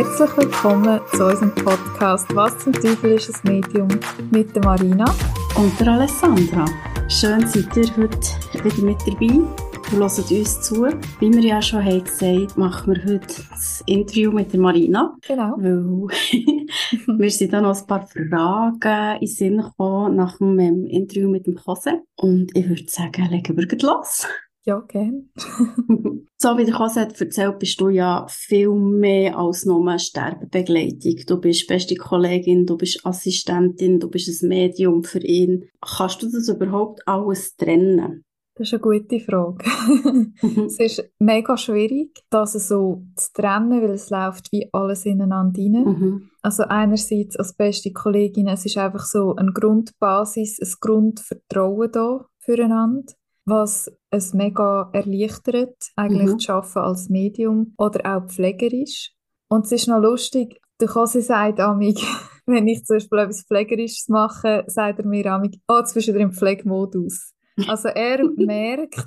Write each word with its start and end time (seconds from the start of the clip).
Herzlich 0.00 0.34
willkommen 0.34 0.98
zu 1.12 1.26
unserem 1.26 1.54
Podcast 1.54 2.34
Was 2.34 2.58
zum 2.58 2.72
Teufel 2.72 3.12
ist 3.12 3.44
ein 3.44 3.52
Medium 3.60 3.86
mit 4.30 4.56
der 4.56 4.64
Marina 4.64 5.04
und 5.56 5.78
der 5.78 5.88
Alessandra. 5.88 6.64
Schön 7.10 7.46
seid 7.46 7.76
ihr 7.76 7.94
heute 7.98 8.18
wieder 8.64 8.82
mit 8.82 8.98
dabei. 9.02 9.28
Wir 9.90 9.98
hören 9.98 10.02
uns 10.02 10.60
zu. 10.62 10.86
Wie 11.18 11.30
wir 11.30 11.42
ja 11.42 11.60
schon 11.60 11.84
haben 11.84 12.02
gesagt 12.02 12.56
machen 12.56 12.94
wir 12.94 13.04
heute 13.04 13.42
das 13.50 13.82
Interview 13.84 14.32
mit 14.32 14.50
der 14.54 14.60
Marina. 14.60 15.14
Genau. 15.20 15.56
Weil 15.58 16.08
wir 17.18 17.30
sind 17.30 17.52
dann 17.52 17.64
noch 17.64 17.78
ein 17.78 17.86
paar 17.86 18.06
Fragen 18.06 19.16
in 19.16 19.20
den 19.20 19.28
Sinn 19.28 19.58
gekommen 19.58 20.16
nach 20.16 20.38
dem 20.38 20.58
ähm, 20.60 20.86
Interview 20.86 21.28
mit 21.28 21.46
dem 21.46 21.56
Kose. 21.56 22.00
Und 22.16 22.56
ich 22.56 22.66
würde 22.66 22.88
sagen, 22.88 23.28
legen 23.28 23.54
wir 23.54 23.78
los. 23.82 24.26
Ja, 24.64 24.80
gerne. 24.80 25.24
so 26.36 26.58
wie 26.58 26.64
der 26.66 26.78
hat 26.78 27.20
erzählt, 27.20 27.58
bist 27.58 27.80
du 27.80 27.88
ja 27.88 28.26
viel 28.28 28.70
mehr 28.70 29.38
als 29.38 29.64
nur 29.64 29.80
eine 29.80 29.98
Sterbebegleitung. 29.98 31.16
Du 31.26 31.40
bist 31.40 31.66
beste 31.66 31.94
Kollegin, 31.94 32.66
du 32.66 32.76
bist 32.76 33.04
Assistentin, 33.06 34.00
du 34.00 34.10
bist 34.10 34.42
ein 34.42 34.48
Medium 34.48 35.02
für 35.02 35.20
ihn. 35.20 35.70
Kannst 35.80 36.22
du 36.22 36.30
das 36.30 36.48
überhaupt 36.48 37.00
alles 37.06 37.56
trennen? 37.56 38.24
Das 38.56 38.68
ist 38.68 38.74
eine 38.74 38.82
gute 38.82 39.20
Frage. 39.20 39.64
es 40.66 40.78
ist 40.78 41.10
mega 41.18 41.56
schwierig, 41.56 42.22
das 42.28 42.52
so 42.52 43.04
zu 43.16 43.32
trennen, 43.32 43.80
weil 43.80 43.92
es 43.92 44.10
läuft 44.10 44.52
wie 44.52 44.68
alles 44.72 45.06
ineinander 45.06 45.58
rein. 45.58 45.84
Mhm. 45.84 46.30
Also 46.42 46.64
einerseits 46.64 47.36
als 47.36 47.54
beste 47.54 47.92
Kollegin, 47.92 48.48
es 48.48 48.66
ist 48.66 48.76
einfach 48.76 49.06
so 49.06 49.34
eine 49.36 49.52
Grundbasis, 49.52 50.58
ein 50.60 50.74
Grundvertrauen 50.80 51.90
da 51.90 52.26
füreinander 52.38 53.14
was 53.44 53.90
es 54.10 54.32
mega 54.34 54.90
erleichtert, 54.92 55.76
eigentlich 55.96 56.32
mhm. 56.32 56.38
zu 56.38 56.52
arbeiten 56.52 56.78
als 56.78 57.08
Medium 57.08 57.74
oder 57.78 58.16
auch 58.16 58.26
pflegerisch. 58.26 59.12
Und 59.48 59.66
es 59.66 59.72
ist 59.72 59.88
noch 59.88 60.00
lustig, 60.00 60.60
der 60.80 60.88
Kose 60.88 61.22
sagt 61.22 61.60
amig, 61.60 62.02
wenn 62.46 62.66
ich 62.68 62.84
zum 62.84 62.96
Beispiel 62.96 63.18
etwas 63.18 63.44
Pflegerisches 63.46 64.08
mache, 64.08 64.64
sagt 64.66 64.98
er 64.98 65.06
mir 65.06 65.26
amig, 65.26 65.60
oh, 65.68 65.78
jetzt 65.78 65.94
bist 65.94 66.08
du 66.08 66.12
im 66.12 66.32
Pflegmodus. 66.32 67.32
Also 67.68 67.88
er 67.88 68.24
merkt, 68.36 69.04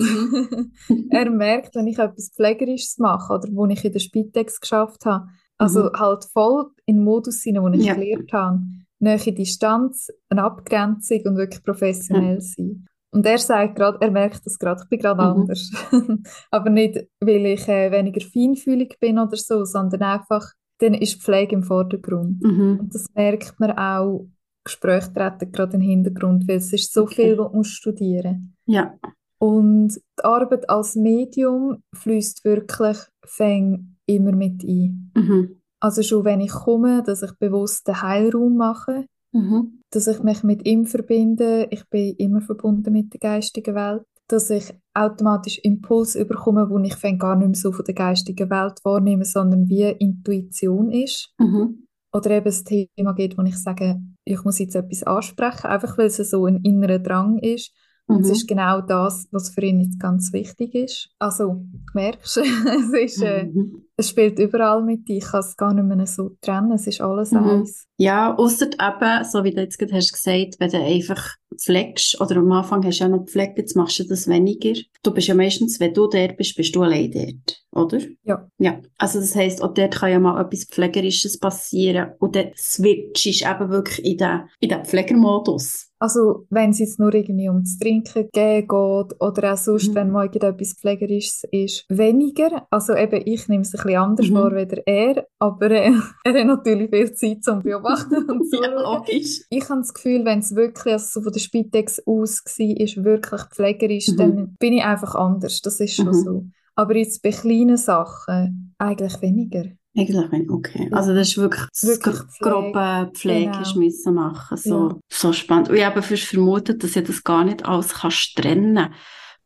er 1.09 1.29
merkt, 1.29 1.75
wenn 1.75 1.87
ich 1.87 1.97
etwas 1.97 2.31
Pflegerisches 2.35 2.97
mache 2.99 3.33
oder 3.33 3.47
wo 3.51 3.65
ich 3.67 3.83
in 3.83 3.91
der 3.91 3.99
Spitex 3.99 4.59
geschafft 4.59 5.05
habe, 5.05 5.27
also 5.57 5.83
mhm. 5.85 5.99
halt 5.99 6.25
voll 6.25 6.71
in 6.85 6.97
den 6.97 7.05
Modus 7.05 7.43
sein, 7.43 7.61
wo 7.61 7.69
ich 7.69 7.85
ja. 7.85 7.93
gelernt 7.93 8.31
habe, 8.33 8.61
nähe 8.99 9.33
Distanz, 9.33 10.09
eine 10.29 10.43
Abgrenzung 10.43 11.21
und 11.25 11.37
wirklich 11.37 11.63
professionell 11.63 12.35
ja. 12.35 12.41
sein. 12.41 12.85
Und 13.13 13.25
er 13.25 13.37
sagt 13.37 13.75
gerade, 13.75 13.99
er 14.01 14.11
merkt 14.11 14.45
das 14.45 14.57
gerade, 14.57 14.81
ich 14.83 14.89
bin 14.89 14.99
gerade 14.99 15.21
mhm. 15.21 15.41
anders. 15.41 15.71
Aber 16.51 16.69
nicht, 16.69 16.99
weil 17.19 17.45
ich 17.45 17.67
äh, 17.67 17.91
weniger 17.91 18.21
feinfühlig 18.21 18.97
bin 18.99 19.19
oder 19.19 19.37
so, 19.37 19.65
sondern 19.65 20.01
einfach, 20.01 20.51
dann 20.79 20.95
ist 20.95 21.21
Pflege 21.21 21.55
im 21.55 21.63
Vordergrund. 21.63 22.41
Mhm. 22.43 22.79
Und 22.79 22.95
das 22.95 23.05
merkt 23.13 23.59
man 23.59 23.71
auch, 23.71 24.27
Gespräche 24.65 25.13
treten 25.13 25.51
gerade 25.51 25.73
in 25.73 25.81
den 25.81 25.89
Hintergrund, 25.89 26.47
weil 26.47 26.57
es 26.57 26.73
ist 26.73 26.93
so 26.93 27.03
okay. 27.03 27.15
viel, 27.15 27.37
was 27.37 27.53
man 27.53 27.63
studieren 27.63 28.55
Ja. 28.65 28.97
Und 29.39 29.95
die 29.95 30.23
Arbeit 30.23 30.69
als 30.69 30.95
Medium 30.95 31.83
fließt 31.93 32.45
wirklich 32.45 32.97
fäng 33.25 33.97
immer 34.05 34.31
mit 34.31 34.63
ein. 34.63 35.11
Mhm. 35.15 35.61
Also 35.81 36.01
schon 36.01 36.23
wenn 36.23 36.39
ich 36.39 36.51
komme, 36.51 37.03
dass 37.03 37.23
ich 37.23 37.33
bewusst 37.39 37.87
den 37.87 38.01
Heilraum 38.01 38.55
mache, 38.55 39.05
Mhm. 39.33 39.81
Dass 39.91 40.07
ich 40.07 40.23
mich 40.23 40.43
mit 40.43 40.65
ihm 40.67 40.85
verbinde. 40.85 41.67
Ich 41.71 41.87
bin 41.89 42.15
immer 42.15 42.41
verbunden 42.41 42.93
mit 42.93 43.13
der 43.13 43.19
geistigen 43.19 43.75
Welt. 43.75 44.03
Dass 44.27 44.49
ich 44.49 44.73
automatisch 44.93 45.59
Impuls 45.59 46.15
überkomme, 46.15 46.69
wo 46.69 46.79
ich 46.79 46.99
gar 47.19 47.35
nicht 47.35 47.47
mehr 47.47 47.55
so 47.55 47.71
von 47.71 47.85
der 47.85 47.95
geistigen 47.95 48.49
Welt 48.49 48.79
wahrnehme, 48.83 49.25
sondern 49.25 49.67
wie 49.67 49.83
Intuition 49.83 50.91
ist. 50.91 51.33
Mhm. 51.39 51.87
Oder 52.13 52.31
eben 52.31 52.45
das 52.45 52.63
Thema 52.63 53.13
geht, 53.13 53.37
wo 53.37 53.41
ich 53.41 53.57
sage, 53.57 53.99
ich 54.23 54.43
muss 54.43 54.59
jetzt 54.59 54.75
etwas 54.75 55.03
ansprechen, 55.03 55.67
einfach 55.67 55.97
weil 55.97 56.05
es 56.05 56.17
so 56.17 56.45
ein 56.45 56.61
innerer 56.63 56.99
Drang 56.99 57.39
ist. 57.39 57.73
Und 58.07 58.17
mhm. 58.17 58.23
es 58.23 58.31
ist 58.31 58.47
genau 58.47 58.81
das, 58.81 59.27
was 59.31 59.49
für 59.49 59.61
ihn 59.61 59.79
jetzt 59.79 59.99
ganz 59.99 60.33
wichtig 60.33 60.75
ist. 60.75 61.09
Also, 61.19 61.63
du 61.71 61.79
merkst, 61.93 62.37
es, 62.37 62.93
ist, 62.93 63.21
äh, 63.21 63.45
mhm. 63.45 63.85
es 63.95 64.09
spielt 64.09 64.39
überall 64.39 64.83
mit. 64.83 65.09
Ich 65.09 65.23
kann 65.23 65.39
es 65.39 65.55
gar 65.55 65.73
nicht 65.73 65.85
mehr 65.85 66.05
so 66.05 66.31
trennen. 66.41 66.73
Es 66.73 66.85
ist 66.85 67.01
alles 67.01 67.31
mhm. 67.31 67.43
eins. 67.43 67.87
Ja, 67.97 68.35
außer 68.35 68.67
eben, 68.67 69.23
so 69.23 69.43
wie 69.43 69.51
du 69.51 69.61
jetzt 69.61 69.79
gerade 69.79 69.93
hast 69.93 70.11
gesagt, 70.11 70.59
wenn 70.59 70.69
du 70.69 70.77
einfach 70.77 71.35
pflegst, 71.57 72.19
oder 72.19 72.37
am 72.37 72.51
Anfang 72.51 72.83
hast 72.85 72.99
du 72.99 73.03
ja 73.05 73.09
noch 73.09 73.25
gepflegt, 73.25 73.57
jetzt 73.57 73.75
machst 73.75 73.99
du 73.99 74.03
das 74.03 74.27
weniger. 74.27 74.73
Du 75.03 75.13
bist 75.13 75.27
ja 75.27 75.35
meistens, 75.35 75.79
wenn 75.79 75.93
du 75.93 76.07
dort 76.07 76.37
bist, 76.37 76.55
bist 76.55 76.75
du 76.75 76.81
allein 76.81 77.11
dort, 77.11 77.63
oder? 77.71 77.99
Ja. 78.23 78.47
Ja. 78.57 78.81
Also 78.97 79.19
das 79.19 79.35
heisst, 79.35 79.61
auch 79.61 79.73
dort 79.73 79.95
kann 79.95 80.11
ja 80.11 80.19
mal 80.19 80.41
etwas 80.41 80.65
Pflegerisches 80.65 81.39
passieren 81.39 82.11
und 82.19 82.35
dann 82.35 82.51
switchst 82.57 83.25
du 83.25 83.29
eben 83.29 83.69
wirklich 83.69 84.05
in 84.05 84.17
den, 84.17 84.41
in 84.59 84.69
den 84.69 84.83
Pflegermodus. 84.83 85.92
Also 86.03 86.45
wenn 86.49 86.71
es 86.71 86.79
jetzt 86.79 86.99
nur 86.99 87.13
irgendwie 87.13 87.47
ums 87.47 87.79
Trinken 87.79 88.27
geht 88.33 88.69
oder 88.69 89.53
auch 89.53 89.57
sonst, 89.57 89.87
mhm. 89.87 89.95
wenn 89.95 90.11
mal 90.11 90.25
etwas 90.25 90.73
Pflegerisches 90.73 91.45
ist, 91.49 91.85
weniger. 91.87 92.67
Also 92.69 92.93
eben, 92.93 93.21
ich 93.25 93.47
nehme 93.47 93.61
es 93.61 93.73
ein 93.73 93.81
bisschen 93.81 94.01
anders 94.01 94.27
mhm. 94.27 94.35
vor 94.35 94.51
als 94.51 94.73
er, 94.85 95.25
aber 95.39 95.71
äh, 95.71 95.93
er 96.25 96.33
hat 96.33 96.45
natürlich 96.45 96.89
viel 96.89 97.13
Zeit 97.13 97.45
zum 97.45 97.61
Beobachten 97.61 98.21
und 98.29 98.51
so. 98.51 98.61
ja, 98.61 98.73
logisch. 98.73 99.45
Ich 99.49 99.69
habe 99.69 99.79
das 99.79 99.93
Gefühl, 99.93 100.25
wenn 100.25 100.39
es 100.39 100.53
wirklich 100.53 100.93
also 100.93 101.05
so 101.07 101.21
von 101.21 101.31
der 101.31 101.39
Spitex 101.39 102.01
aus 102.05 102.43
war, 102.43 102.81
ist 102.81 103.01
wirklich 103.01 103.41
pflegerisch, 103.53 104.09
mhm. 104.09 104.17
dann 104.17 104.55
bin 104.59 104.73
ich 104.73 104.83
einfach 104.83 105.15
anders. 105.15 105.61
Das 105.61 105.79
ist 105.79 105.95
schon 105.95 106.07
mhm. 106.07 106.13
so. 106.13 106.45
Aber 106.75 106.97
jetzt 106.97 107.23
bei 107.23 107.31
kleinen 107.31 107.77
Sachen 107.77 108.75
eigentlich 108.77 109.21
weniger. 109.21 109.69
Eigentlich, 109.95 110.49
okay. 110.49 110.89
Also 110.91 111.13
das 111.13 111.29
ist 111.29 111.37
wirklich, 111.37 111.67
wirklich 111.83 112.15
Pflege. 112.15 112.31
grobe 112.39 113.11
Pflege 113.13 113.51
genau. 113.51 113.79
müssen 113.79 114.13
machen. 114.15 114.57
So, 114.57 114.89
ja. 114.89 114.99
so 115.11 115.33
spannend. 115.33 115.69
Und 115.69 115.75
ich 115.75 115.85
habe 115.85 116.01
fast 116.01 116.23
vermutet, 116.23 116.83
dass 116.83 116.95
ich 116.95 117.03
das 117.03 117.23
gar 117.23 117.43
nicht 117.43 117.65
alles 117.65 117.93
kannst 117.93 118.35
trennen 118.35 118.91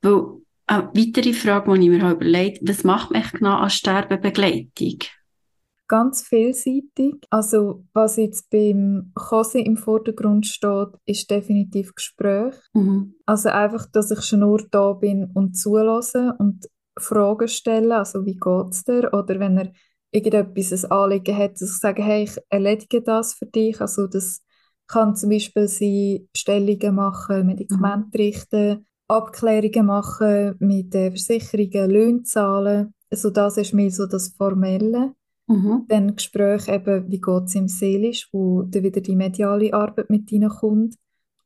Weil 0.01 0.23
eine 0.67 0.89
weitere 0.93 1.33
Frage, 1.33 1.73
die 1.77 1.85
ich 1.85 1.89
mir 1.89 2.11
überlegt 2.11 2.59
was 2.67 2.83
macht 2.83 3.11
man 3.11 3.23
genau 3.31 3.57
als 3.57 3.73
Sterbebegleitung? 3.73 4.99
Ganz 5.89 6.23
vielseitig. 6.23 7.15
Also 7.29 7.85
was 7.93 8.17
jetzt 8.17 8.49
beim 8.49 9.11
Kosi 9.15 9.59
im 9.59 9.77
Vordergrund 9.77 10.45
steht, 10.45 10.89
ist 11.05 11.31
definitiv 11.31 11.95
Gespräch. 11.95 12.55
Mhm. 12.73 13.15
Also 13.25 13.49
einfach, 13.49 13.85
dass 13.91 14.11
ich 14.11 14.21
schon 14.21 14.41
nur 14.41 14.65
da 14.69 14.91
bin 14.93 15.31
und 15.33 15.57
zulasse 15.57 16.35
und 16.39 16.67
Fragen 16.99 17.47
stelle, 17.47 17.97
also 17.97 18.25
wie 18.25 18.35
geht 18.35 18.69
es 18.71 18.83
dir? 18.83 19.13
Oder 19.13 19.39
wenn 19.39 19.57
er 19.57 19.71
irgendetwas 20.11 20.85
ein 20.85 20.91
Anliegen 20.91 21.37
hat, 21.37 21.53
dass 21.53 21.61
ich 21.61 21.77
sage, 21.79 22.03
hey, 22.03 22.23
ich 22.23 22.37
erledige 22.49 23.01
das 23.01 23.33
für 23.33 23.45
dich. 23.45 23.79
Also 23.81 24.07
das 24.07 24.41
kann 24.87 25.15
zum 25.15 25.29
Beispiel 25.29 25.67
sein, 25.67 26.27
Bestellungen 26.31 26.95
machen, 26.95 27.45
Medikamente 27.45 28.17
mhm. 28.17 28.21
richten, 28.21 28.85
Abklärungen 29.07 29.85
machen 29.85 30.55
mit 30.59 30.93
äh, 30.95 31.11
Versicherungen, 31.11 31.91
Löhne 31.91 32.23
zahlen. 32.23 32.93
Also 33.09 33.29
das 33.29 33.57
ist 33.57 33.73
mir 33.73 33.91
so 33.91 34.05
das 34.05 34.29
Formelle. 34.29 35.13
Mhm. 35.47 35.85
Dann 35.87 36.15
Gespräch 36.15 36.67
eben, 36.67 37.09
wie 37.09 37.21
geht 37.21 37.43
es 37.45 37.55
im 37.55 37.67
Seelisch, 37.67 38.27
wo 38.33 38.63
dann 38.63 38.83
wieder 38.83 38.99
die 38.99 39.15
mediale 39.15 39.73
Arbeit 39.73 40.09
mit 40.09 40.31
reinkommt 40.31 40.95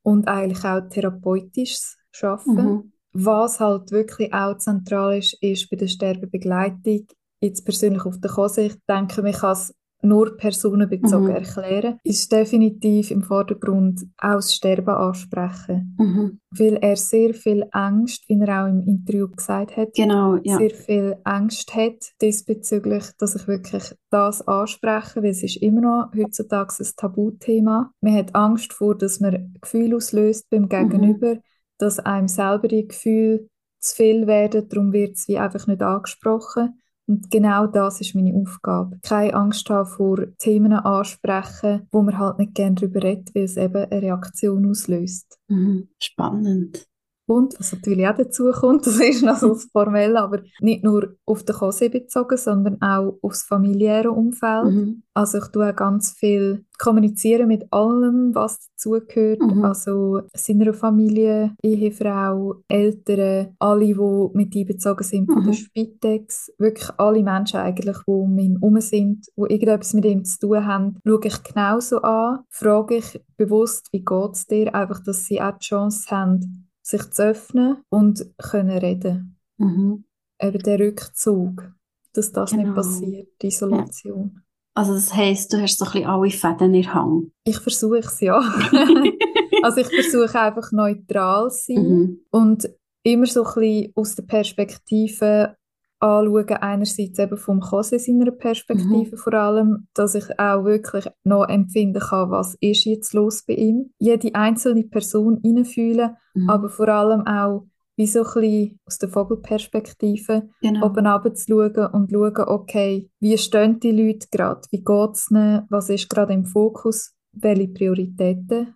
und 0.01 0.27
eigentlich 0.27 0.65
auch 0.65 0.87
therapeutisches 0.89 1.97
Schaffen. 2.11 2.55
Mhm. 2.55 2.91
Was 3.13 3.59
halt 3.59 3.91
wirklich 3.91 4.33
auch 4.33 4.57
zentral 4.57 5.17
ist, 5.17 5.37
ist 5.41 5.69
bei 5.69 5.75
der 5.75 5.87
Sterbebegleitung 5.87 7.05
jetzt 7.41 7.65
persönlich 7.65 8.05
auf 8.05 8.19
der 8.19 8.31
Kose, 8.31 8.61
ich 8.61 8.75
denke, 8.87 9.21
man 9.21 9.33
kann 9.33 9.53
es 9.53 9.73
nur 10.03 10.35
personenbezogen 10.35 11.27
mhm. 11.27 11.35
erklären, 11.35 11.99
ist 12.03 12.31
definitiv 12.31 13.11
im 13.11 13.21
Vordergrund 13.21 14.01
auch 14.17 14.35
das 14.35 14.55
Sterben 14.55 14.89
ansprechen. 14.89 15.95
Mhm. 15.99 16.39
Weil 16.51 16.77
er 16.77 16.95
sehr 16.95 17.33
viel 17.33 17.65
Angst, 17.71 18.27
wie 18.27 18.39
er 18.39 18.63
auch 18.63 18.67
im 18.67 18.81
Interview 18.81 19.29
gesagt 19.29 19.77
hat, 19.77 19.93
genau, 19.93 20.37
ja. 20.43 20.57
sehr 20.57 20.71
viel 20.71 21.17
Angst 21.23 21.75
hat 21.75 22.13
diesbezüglich, 22.21 23.03
dass 23.19 23.35
ich 23.35 23.47
wirklich 23.47 23.93
das 24.09 24.47
anspreche, 24.47 25.21
weil 25.21 25.31
es 25.31 25.43
ist 25.43 25.57
immer 25.57 25.81
noch 25.81 26.11
heutzutage 26.15 26.73
ein 26.79 26.87
Tabuthema. 26.97 27.91
Man 28.01 28.15
hat 28.15 28.35
Angst 28.35 28.73
vor, 28.73 28.97
dass 28.97 29.19
man 29.19 29.53
Gefühle 29.61 29.97
auslöst 29.97 30.49
beim 30.49 30.63
mhm. 30.63 30.69
Gegenüber, 30.69 31.35
mhm. 31.35 31.41
dass 31.77 31.99
einem 31.99 32.27
selber 32.27 32.67
die 32.67 32.87
Gefühle 32.87 33.47
zu 33.79 33.95
viel 33.95 34.27
werden, 34.27 34.69
darum 34.69 34.93
wird 34.93 35.15
es 35.17 35.27
wie 35.27 35.39
einfach 35.39 35.65
nicht 35.67 35.81
angesprochen. 35.81 36.80
Und 37.11 37.29
genau 37.29 37.67
das 37.67 37.99
ist 37.99 38.15
meine 38.15 38.33
Aufgabe. 38.33 38.97
Keine 39.03 39.33
Angst 39.33 39.69
haben 39.69 39.89
vor 39.89 40.17
Themen 40.37 40.71
ansprechen, 40.71 41.85
wo 41.91 42.01
man 42.01 42.17
halt 42.17 42.39
nicht 42.39 42.55
gerne 42.55 42.75
darüber 42.75 43.03
redet, 43.03 43.35
weil 43.35 43.43
es 43.43 43.57
eben 43.57 43.75
eine 43.75 44.01
Reaktion 44.01 44.69
auslöst. 44.69 45.37
Mhm. 45.49 45.89
Spannend. 45.99 46.87
Kommt, 47.27 47.59
was 47.59 47.71
natürlich 47.71 48.07
auch 48.07 48.15
dazu 48.15 48.51
kommt, 48.51 48.85
das 48.85 48.99
ist 48.99 49.23
noch 49.23 49.37
so 49.37 49.49
das 49.53 49.65
Formelle, 49.71 50.21
aber 50.21 50.41
nicht 50.59 50.83
nur 50.83 51.15
auf 51.25 51.43
den 51.43 51.55
Kose 51.55 51.89
bezogen, 51.89 52.37
sondern 52.37 52.81
auch 52.81 53.17
aufs 53.21 53.43
familiäre 53.43 54.11
Umfeld. 54.11 54.71
Mhm. 54.71 55.03
Also 55.13 55.39
ich 55.39 55.47
tue 55.47 55.73
ganz 55.73 56.11
viel 56.11 56.65
kommunizieren 56.79 57.47
mit 57.47 57.71
allem, 57.71 58.33
was 58.33 58.69
dazugehört, 58.69 59.39
mhm. 59.39 59.63
also 59.63 60.21
seiner 60.33 60.73
Familie, 60.73 61.53
Ehefrau, 61.61 62.55
Eltern, 62.67 63.55
alle, 63.59 63.85
die 63.85 64.29
mit 64.33 64.55
einbezogen 64.55 65.03
sind 65.03 65.29
mhm. 65.29 65.33
von 65.33 65.43
der 65.43 65.53
mhm. 65.53 65.57
Spitex, 65.57 66.51
wirklich 66.57 66.89
alle 66.97 67.23
Menschen 67.23 67.59
eigentlich, 67.59 67.97
die 67.97 68.11
um 68.11 68.37
ihn 68.39 68.53
herum 68.53 68.81
sind, 68.81 69.27
die 69.37 69.53
irgendetwas 69.53 69.93
mit 69.93 70.05
ihm 70.05 70.25
zu 70.25 70.39
tun 70.39 70.65
haben, 70.65 70.97
schaue 71.05 71.19
ich 71.23 71.43
genauso 71.43 72.01
an, 72.01 72.39
frage 72.49 72.97
ich 72.97 73.21
bewusst, 73.37 73.89
wie 73.91 74.03
geht 74.03 74.31
es 74.33 74.47
dir, 74.47 74.73
einfach, 74.73 75.03
dass 75.03 75.25
sie 75.25 75.39
auch 75.41 75.57
die 75.57 75.65
Chance 75.65 76.09
haben, 76.09 76.70
sich 76.81 77.09
zu 77.11 77.23
öffnen 77.23 77.77
und 77.89 78.25
können 78.37 78.77
reden. 78.77 79.37
Mhm. 79.57 80.05
Eben 80.41 80.59
der 80.59 80.79
Rückzug, 80.79 81.71
dass 82.13 82.31
das 82.31 82.51
genau. 82.51 82.63
nicht 82.63 82.75
passiert, 82.75 83.29
die 83.41 83.47
Isolation. 83.47 84.31
Ja. 84.35 84.41
Also 84.73 84.93
das 84.93 85.13
heisst, 85.13 85.51
du 85.53 85.61
hast 85.61 85.77
so 85.77 85.85
ein 85.85 85.91
bisschen 85.91 86.09
alle 86.09 86.29
Fäden 86.29 86.73
in 86.73 86.93
Hang. 86.93 87.31
Ich 87.43 87.59
versuche 87.59 87.99
es, 87.99 88.19
ja. 88.21 88.39
also 89.63 89.81
ich 89.81 89.87
versuche 89.87 90.39
einfach 90.39 90.71
neutral 90.71 91.51
zu 91.51 91.73
sein 91.73 91.83
mhm. 91.83 92.19
und 92.31 92.69
immer 93.03 93.25
so 93.25 93.43
ein 93.43 93.53
bisschen 93.53 93.91
aus 93.95 94.15
der 94.15 94.23
Perspektive 94.23 95.57
anschauen, 96.01 96.57
einerseits 96.61 97.19
eben 97.19 97.37
vom 97.37 97.59
Kose 97.59 97.99
seiner 97.99 98.31
Perspektive 98.31 99.15
mhm. 99.15 99.17
vor 99.17 99.33
allem, 99.33 99.87
dass 99.93 100.15
ich 100.15 100.39
auch 100.39 100.65
wirklich 100.65 101.07
noch 101.23 101.47
empfinden 101.47 102.01
kann, 102.01 102.31
was 102.31 102.55
ist 102.59 102.85
jetzt 102.85 103.13
los 103.13 103.43
bei 103.45 103.53
ihm. 103.53 103.93
Jede 103.99 104.33
einzelne 104.33 104.83
Person 104.83 105.39
hineinfühlen, 105.43 106.17
mhm. 106.33 106.49
aber 106.49 106.69
vor 106.69 106.87
allem 106.87 107.25
auch 107.27 107.65
wie 107.97 108.07
so 108.07 108.23
ein 108.23 108.33
bisschen 108.33 108.79
aus 108.85 108.97
der 108.97 109.09
Vogelperspektive 109.09 110.49
genau. 110.61 110.87
oben 110.87 111.05
runter 111.05 111.35
zu 111.35 111.45
schauen 111.47 111.93
und 111.93 112.11
schauen, 112.11 112.47
okay, 112.47 113.09
wie 113.19 113.37
stehen 113.37 113.79
die 113.79 113.91
Leute 113.91 114.27
gerade, 114.31 114.61
wie 114.71 114.83
geht 114.83 115.11
es 115.11 115.29
ihnen, 115.29 115.67
was 115.69 115.89
ist 115.89 116.09
gerade 116.09 116.33
im 116.33 116.45
Fokus, 116.45 117.13
welche 117.33 117.67
Prioritäten 117.67 118.75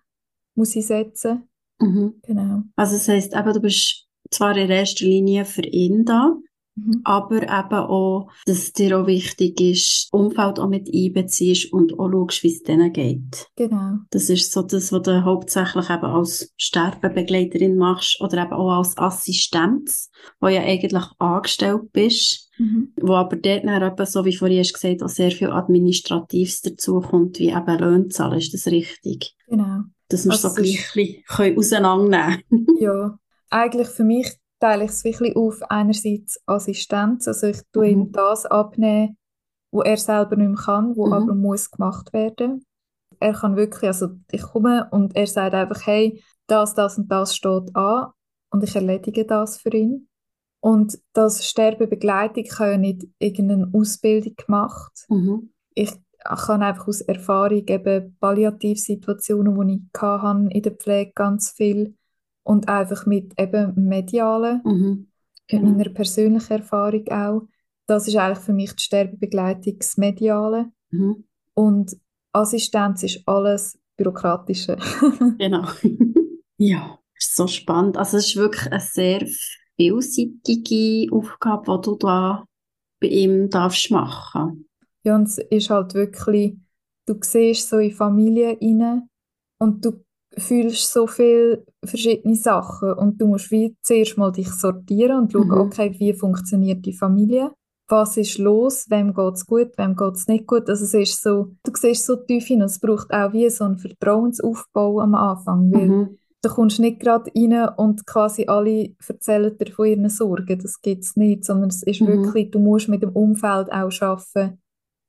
muss 0.54 0.76
ich 0.76 0.86
setzen. 0.86 1.48
Mhm. 1.80 2.14
Genau. 2.22 2.62
Also 2.76 2.94
das 2.94 3.08
heisst, 3.08 3.34
eben, 3.34 3.52
du 3.52 3.60
bist 3.60 4.06
zwar 4.30 4.56
in 4.56 4.70
erster 4.70 5.04
Linie 5.04 5.44
für 5.44 5.66
ihn 5.66 6.04
da, 6.04 6.36
Mhm. 6.76 7.00
Aber 7.04 7.42
eben 7.42 7.50
auch, 7.50 8.28
dass 8.44 8.58
es 8.58 8.72
dir 8.72 8.98
auch 8.98 9.06
wichtig 9.06 9.60
ist, 9.60 10.08
Umfeld 10.12 10.58
auch 10.58 10.68
mit 10.68 10.88
einbeziehst 10.92 11.72
und 11.72 11.98
auch 11.98 12.10
schaust, 12.10 12.42
wie 12.42 12.52
es 12.52 12.62
denen 12.62 12.92
geht. 12.92 13.46
Genau. 13.56 13.94
Das 14.10 14.28
ist 14.28 14.52
so 14.52 14.62
das, 14.62 14.92
was 14.92 15.02
du 15.02 15.24
hauptsächlich 15.24 15.88
eben 15.88 16.04
als 16.04 16.52
Sterbebegleiterin 16.56 17.76
machst 17.76 18.20
oder 18.20 18.42
eben 18.42 18.52
auch 18.52 18.78
als 18.78 18.96
Assistenz, 18.98 20.10
wo 20.40 20.48
ja 20.48 20.60
eigentlich 20.60 21.04
angestellt 21.18 21.92
bist. 21.92 22.50
Mhm. 22.58 22.92
Wo 23.00 23.14
aber 23.14 23.36
dort 23.36 23.64
dann 23.64 23.82
eben, 23.82 24.06
so 24.06 24.24
wie 24.24 24.36
vorhin 24.36 24.60
hast 24.60 24.72
gesagt, 24.72 25.02
auch 25.02 25.08
sehr 25.08 25.30
viel 25.30 25.50
Administratives 25.50 26.62
dazu 26.62 27.00
kommt, 27.00 27.38
wie 27.38 27.50
eben 27.50 27.78
Löhne 27.78 28.08
zahlen. 28.08 28.38
Ist 28.38 28.54
das 28.54 28.66
richtig? 28.66 29.34
Genau. 29.46 29.80
Dass 30.08 30.24
wir 30.24 30.32
also 30.32 30.48
so 30.48 30.54
gleich 30.54 30.90
ein 30.96 31.14
bisschen 31.26 31.58
auseinandernehmen 31.58 32.42
können. 32.48 32.66
ja. 32.80 33.18
Eigentlich 33.50 33.88
für 33.88 34.04
mich 34.04 34.38
teile 34.60 34.84
ich 34.84 34.90
es 34.90 35.04
wirklich 35.04 35.36
auf, 35.36 35.62
einerseits 35.70 36.40
Assistenz, 36.46 37.28
also 37.28 37.48
ich 37.48 37.60
tue 37.72 37.86
mhm. 37.86 37.92
ihm 37.92 38.12
das 38.12 38.46
abnehmen, 38.46 39.16
wo 39.70 39.82
er 39.82 39.96
selber 39.96 40.36
nicht 40.36 40.48
mehr 40.48 40.64
kann, 40.64 40.96
wo 40.96 41.06
mhm. 41.06 41.12
aber 41.12 41.34
muss 41.34 41.70
gemacht 41.70 42.12
werden. 42.12 42.64
Er 43.20 43.32
kann 43.32 43.56
wirklich, 43.56 43.88
also 43.88 44.08
ich 44.30 44.42
komme 44.42 44.88
und 44.90 45.16
er 45.16 45.26
sagt 45.26 45.54
einfach, 45.54 45.86
hey, 45.86 46.22
das, 46.46 46.74
das 46.74 46.98
und 46.98 47.08
das 47.10 47.34
steht 47.34 47.74
an 47.74 48.12
und 48.50 48.62
ich 48.62 48.74
erledige 48.74 49.24
das 49.24 49.58
für 49.58 49.70
ihn. 49.70 50.08
Und 50.60 50.98
das 51.12 51.46
Sterbebegleitung 51.46 52.44
habe 52.58 52.72
ich 52.72 52.78
nicht 52.78 53.06
irgendeine 53.18 53.70
Ausbildung 53.72 54.34
gemacht. 54.36 54.92
Mhm. 55.08 55.52
Ich 55.74 55.92
kann 56.24 56.62
einfach 56.62 56.88
aus 56.88 57.02
Erfahrung 57.02 57.66
eben 57.68 58.16
Palliativsituationen, 58.18 59.68
die 59.68 59.74
ich 59.74 60.00
hatte 60.00 60.48
in 60.50 60.62
der 60.62 60.72
Pflege 60.72 61.12
ganz 61.14 61.50
viel 61.50 61.95
und 62.46 62.68
einfach 62.68 63.06
mit 63.06 63.38
eben 63.38 63.74
Medialen, 63.74 64.60
mhm. 64.64 64.88
mit 64.88 65.08
genau. 65.48 65.70
meiner 65.70 65.90
persönlichen 65.90 66.52
Erfahrung 66.52 67.06
auch. 67.08 67.42
Das 67.86 68.06
ist 68.06 68.16
eigentlich 68.16 68.38
für 68.38 68.52
mich 68.52 68.72
die 68.74 68.82
Sterbebegleitung, 68.82 69.78
das 69.78 69.96
Mediale. 69.96 70.70
Mhm. 70.90 71.24
Und 71.54 71.96
Assistenz 72.32 73.02
ist 73.02 73.22
alles 73.26 73.78
Bürokratische. 73.96 74.76
genau. 75.38 75.66
ja, 76.58 76.98
ist 77.16 77.34
so 77.34 77.48
spannend. 77.48 77.96
Also 77.96 78.18
es 78.18 78.28
ist 78.28 78.36
wirklich 78.36 78.70
eine 78.70 78.80
sehr 78.80 79.26
vielseitige 79.76 81.12
Aufgabe, 81.12 81.80
die 81.80 81.82
du 81.82 81.96
da 81.96 82.44
bei 83.00 83.08
ihm 83.08 83.50
darfst 83.50 83.90
machen. 83.90 84.68
Ja, 85.02 85.16
und 85.16 85.24
es 85.24 85.38
ist 85.38 85.70
halt 85.70 85.94
wirklich, 85.94 86.56
du 87.06 87.18
siehst 87.20 87.68
so 87.68 87.78
in 87.78 87.90
Familien 87.90 88.56
rein 88.60 89.08
und 89.58 89.84
du 89.84 90.05
fühlst 90.38 90.92
so 90.92 91.06
viele 91.06 91.64
verschiedene 91.84 92.34
Sachen 92.34 92.92
und 92.92 93.20
du 93.20 93.26
musst 93.26 93.50
wie 93.50 93.76
zuerst 93.82 94.18
mal 94.18 94.32
dich 94.32 94.50
sortieren 94.50 95.20
und 95.20 95.32
schauen, 95.32 95.48
mhm. 95.48 95.58
okay, 95.58 95.94
wie 95.98 96.12
funktioniert 96.12 96.84
die 96.84 96.92
Familie, 96.92 97.52
was 97.88 98.16
ist 98.16 98.38
los, 98.38 98.86
wem 98.90 99.14
geht 99.14 99.34
es 99.34 99.46
gut, 99.46 99.72
wem 99.76 99.96
geht 99.96 100.14
es 100.14 100.26
nicht 100.26 100.46
gut. 100.46 100.68
Also 100.68 100.84
es 100.84 100.94
ist 100.94 101.22
so, 101.22 101.52
du 101.62 101.72
siehst 101.74 102.04
so 102.04 102.16
tief 102.16 102.46
hin 102.46 102.60
und 102.60 102.66
es 102.66 102.80
braucht 102.80 103.12
auch 103.12 103.32
wie 103.32 103.48
so 103.48 103.64
einen 103.64 103.78
Vertrauensaufbau 103.78 105.00
am 105.00 105.14
Anfang, 105.14 105.72
weil 105.72 105.88
mhm. 105.88 106.18
du 106.42 106.48
kommst 106.50 106.80
nicht 106.80 107.00
gerade 107.00 107.30
rein 107.34 107.68
und 107.76 108.06
quasi 108.06 108.46
alle 108.46 108.94
erzählen 109.06 109.56
dir 109.56 109.72
von 109.72 109.86
ihren 109.86 110.10
Sorgen, 110.10 110.58
das 110.58 110.80
gibt 110.82 111.04
es 111.04 111.16
nicht, 111.16 111.44
sondern 111.44 111.70
es 111.70 111.82
ist 111.82 112.02
mhm. 112.02 112.08
wirklich, 112.08 112.50
du 112.50 112.58
musst 112.58 112.88
mit 112.88 113.02
dem 113.02 113.10
Umfeld 113.10 113.72
auch 113.72 114.02
arbeiten, 114.02 114.58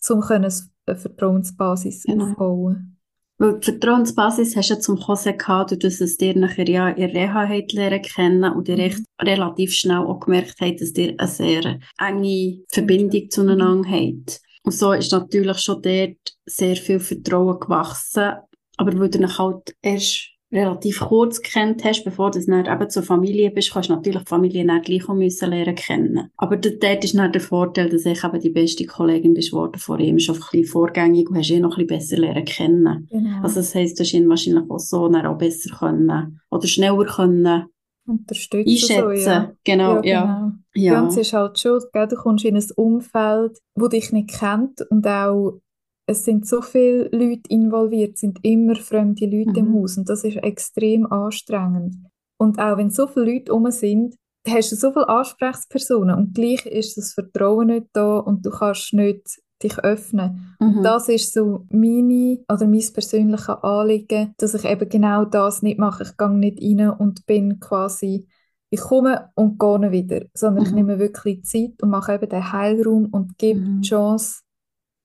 um 0.09 0.21
eine 0.21 0.49
Vertrauensbasis 0.95 2.03
genau. 2.03 2.29
aufbauen 2.29 2.96
weil 3.37 3.59
die 3.59 3.71
Vertrauensbasis 3.71 4.55
hast 4.55 4.69
du 4.69 4.73
ja 4.73 4.79
zum 4.79 5.07
Hause 5.07 5.33
gehabt, 5.33 5.71
durch 5.71 5.79
dass 5.79 6.01
es 6.01 6.17
dir 6.17 6.35
nachher 6.35 6.67
ja 6.67 6.89
in 6.89 7.11
Reha 7.11 7.47
hat 7.47 7.71
lernen 7.73 8.01
kennen 8.01 8.51
und 8.51 8.67
ihr 8.67 8.77
recht 8.77 8.99
mhm. 8.99 9.27
relativ 9.27 9.73
schnell 9.73 9.99
auch 9.99 10.19
gemerkt 10.19 10.55
habt, 10.59 10.81
dass 10.81 10.95
ihr 10.95 11.15
eine 11.17 11.27
sehr 11.27 11.79
enge 11.99 12.63
Verbindung 12.69 13.29
zueinander 13.29 13.89
habt. 13.89 14.41
Und 14.63 14.73
so 14.73 14.91
ist 14.91 15.11
natürlich 15.11 15.59
schon 15.59 15.81
dort 15.81 16.35
sehr 16.45 16.75
viel 16.75 16.99
Vertrauen 16.99 17.59
gewachsen. 17.59 18.33
Aber 18.77 18.99
weil 18.99 19.09
du 19.09 19.37
halt 19.37 19.75
erst 19.81 20.36
relativ 20.51 20.99
kurz 20.99 21.41
kennt 21.41 21.83
hast, 21.83 22.03
bevor 22.03 22.31
du 22.31 22.39
dann 22.45 22.65
eben 22.65 22.89
zur 22.89 23.03
Familie 23.03 23.51
bist, 23.51 23.71
kannst 23.73 23.89
du 23.89 23.93
natürlich 23.93 24.21
die 24.21 24.29
Familie 24.29 24.65
dann 24.65 24.81
gleich 24.81 25.07
müssen 25.07 25.49
lernen 25.49 25.75
kennen. 25.75 26.31
Aber 26.37 26.55
dort 26.57 27.03
ist 27.03 27.17
dann 27.17 27.31
der 27.31 27.41
Vorteil, 27.41 27.89
dass 27.89 28.05
ich 28.05 28.23
eben 28.23 28.39
die 28.39 28.49
beste 28.49 28.85
Kollegin 28.85 29.33
bist 29.33 29.51
worden 29.51 29.77
vor 29.77 29.99
ihm, 29.99 30.15
einfach 30.15 30.35
ein 30.53 30.61
bisschen 30.61 30.71
vorgängig 30.71 31.29
und 31.29 31.37
hast 31.37 31.49
ihn 31.49 31.61
noch 31.61 31.77
ein 31.77 31.85
bisschen 31.85 31.99
besser 31.99 32.17
lernen 32.17 32.45
kennen. 32.45 33.07
Genau. 33.11 33.41
Also 33.43 33.55
das 33.55 33.75
heisst, 33.75 33.99
du 33.99 34.03
hast 34.03 34.13
ihn 34.13 34.29
wahrscheinlich 34.29 34.69
auch 34.69 34.79
so 34.79 35.05
auch 35.07 35.37
besser 35.37 35.75
können 35.75 36.39
oder 36.49 36.67
schneller 36.67 37.05
können 37.05 37.65
unterstützen. 38.07 38.69
Einschätzen, 38.69 39.17
so, 39.17 39.29
ja. 39.29 39.51
genau, 39.63 39.95
ja. 39.95 40.01
ja. 40.03 40.53
Genau. 40.73 40.85
Ja. 40.85 41.01
Und 41.01 41.09
es 41.09 41.17
ist 41.17 41.33
halt 41.33 41.59
schon, 41.59 41.81
gell, 41.91 42.07
du 42.07 42.15
kommst 42.15 42.45
in 42.45 42.55
ein 42.55 42.65
Umfeld, 42.75 43.59
wo 43.75 43.87
dich 43.87 44.11
nicht 44.11 44.29
kennt 44.29 44.81
und 44.89 45.05
auch 45.07 45.59
es 46.07 46.23
sind 46.23 46.47
so 46.47 46.61
viele 46.61 47.09
Leute 47.11 47.49
involviert, 47.49 48.15
es 48.15 48.21
sind 48.21 48.39
immer 48.41 48.75
fremde 48.75 49.25
Leute 49.25 49.61
mhm. 49.61 49.67
im 49.67 49.73
Haus 49.75 49.97
und 49.97 50.09
das 50.09 50.23
ist 50.23 50.37
extrem 50.37 51.05
anstrengend. 51.11 51.95
Und 52.39 52.59
auch 52.59 52.77
wenn 52.77 52.89
so 52.89 53.07
viele 53.07 53.33
Leute 53.33 53.53
um 53.53 53.69
sind, 53.71 54.15
hast 54.47 54.71
du 54.71 54.75
so 54.77 54.93
viele 54.93 55.09
Ansprechpersonen 55.09 56.15
und 56.15 56.33
gleich 56.33 56.65
ist 56.65 56.97
das 56.97 57.13
Vertrauen 57.13 57.67
nicht 57.67 57.87
da 57.91 58.19
und 58.19 58.45
du 58.45 58.49
kannst 58.49 58.93
nicht 58.93 59.21
dich 59.61 59.77
öffnen. 59.79 60.55
Mhm. 60.59 60.77
Und 60.77 60.83
das 60.83 61.09
ist 61.09 61.33
so 61.33 61.65
meine 61.69 62.39
oder 62.49 62.67
mein 62.67 62.93
persönliches 62.93 63.49
Anliegen, 63.49 64.33
dass 64.37 64.53
ich 64.53 64.63
eben 64.63 64.87
genau 64.87 65.25
das 65.25 65.61
nicht 65.61 65.79
mache. 65.79 66.03
Ich 66.03 66.15
gehe 66.15 66.29
nicht 66.29 66.61
rein 66.61 66.89
und 66.91 67.25
bin 67.25 67.59
quasi, 67.59 68.27
ich 68.69 68.79
komme 68.79 69.29
und 69.35 69.59
gehe 69.59 69.91
wieder, 69.91 70.25
sondern 70.33 70.63
mhm. 70.63 70.69
ich 70.69 70.75
nehme 70.75 70.99
wirklich 70.99 71.43
Zeit 71.43 71.81
und 71.81 71.89
mache 71.89 72.13
eben 72.13 72.29
den 72.29 72.51
Heilraum 72.51 73.07
und 73.07 73.37
gebe 73.37 73.59
mhm. 73.59 73.81
die 73.81 73.89
Chance, 73.89 74.41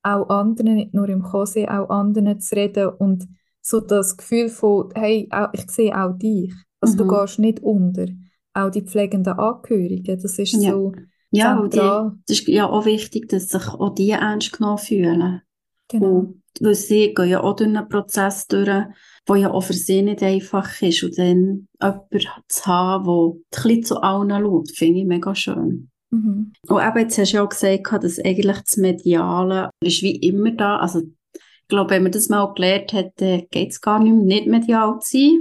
auch 0.02 0.28
anderen, 0.28 0.74
nicht 0.74 0.94
nur 0.94 1.08
im 1.08 1.22
Kose, 1.22 1.70
auch 1.70 1.88
anderen 1.90 2.40
zu 2.40 2.56
reden 2.56 2.88
und 2.88 3.26
so 3.60 3.80
das 3.80 4.16
Gefühl 4.16 4.48
von, 4.48 4.90
hey, 4.94 5.28
ich 5.52 5.70
sehe 5.70 5.96
auch 5.96 6.18
dich. 6.18 6.52
Also 6.80 6.94
mhm. 6.94 6.98
du 6.98 7.08
gehst 7.08 7.38
nicht 7.38 7.60
unter. 7.60 8.06
Auch 8.54 8.70
die 8.70 8.82
pflegenden 8.82 9.38
Angehörigen, 9.38 10.20
das 10.20 10.38
ist 10.38 10.52
ja. 10.52 10.72
so 10.72 10.92
ja, 11.30 11.56
zentral. 11.56 12.12
Es 12.28 12.40
ist 12.40 12.48
ja 12.48 12.68
auch 12.68 12.84
wichtig, 12.84 13.28
dass 13.28 13.48
sich 13.48 13.66
auch 13.68 13.94
die 13.94 14.10
ernst 14.10 14.52
genommen 14.52 14.78
fühlen. 14.78 15.40
Genau. 15.88 16.06
Und, 16.06 16.42
weil 16.60 16.74
sie 16.74 17.14
gehen 17.14 17.28
ja 17.28 17.40
auch 17.40 17.56
durch 17.56 17.68
einen 17.68 17.88
Prozess 17.88 18.46
durch, 18.46 18.66
der 18.66 19.36
ja 19.36 19.50
auch 19.50 19.62
für 19.62 19.72
sie 19.72 20.02
nicht 20.02 20.22
einfach 20.22 20.82
ist. 20.82 21.02
Und 21.02 21.16
dann 21.16 21.68
jemanden 21.80 22.18
zu 22.48 22.66
haben, 22.66 23.04
der 23.04 23.14
ein 23.14 23.40
bisschen 23.50 23.84
zu 23.84 24.02
allen 24.02 24.30
schaut, 24.30 24.70
finde 24.72 25.00
ich 25.00 25.06
mega 25.06 25.34
schön. 25.34 25.91
Mhm. 26.12 26.52
Und 26.68 26.82
eben, 26.82 26.98
jetzt 26.98 27.18
hast 27.18 27.32
du 27.32 27.36
ja 27.38 27.44
auch 27.44 27.48
gesagt, 27.48 28.04
dass 28.04 28.18
eigentlich 28.18 28.60
das 28.60 28.76
Mediale 28.76 29.70
ist 29.82 30.02
wie 30.02 30.16
immer 30.16 30.52
da. 30.52 30.76
Also, 30.76 31.00
ich 31.00 31.68
glaube, 31.68 31.90
wenn 31.90 32.02
man 32.02 32.12
das 32.12 32.28
mal 32.28 32.52
gelernt 32.54 32.92
hat, 32.92 33.16
geht 33.16 33.70
es 33.70 33.80
gar 33.80 33.98
nicht 33.98 34.12
mehr, 34.12 34.24
nicht 34.24 34.46
medial 34.46 35.00
zu 35.00 35.16
sein. 35.16 35.40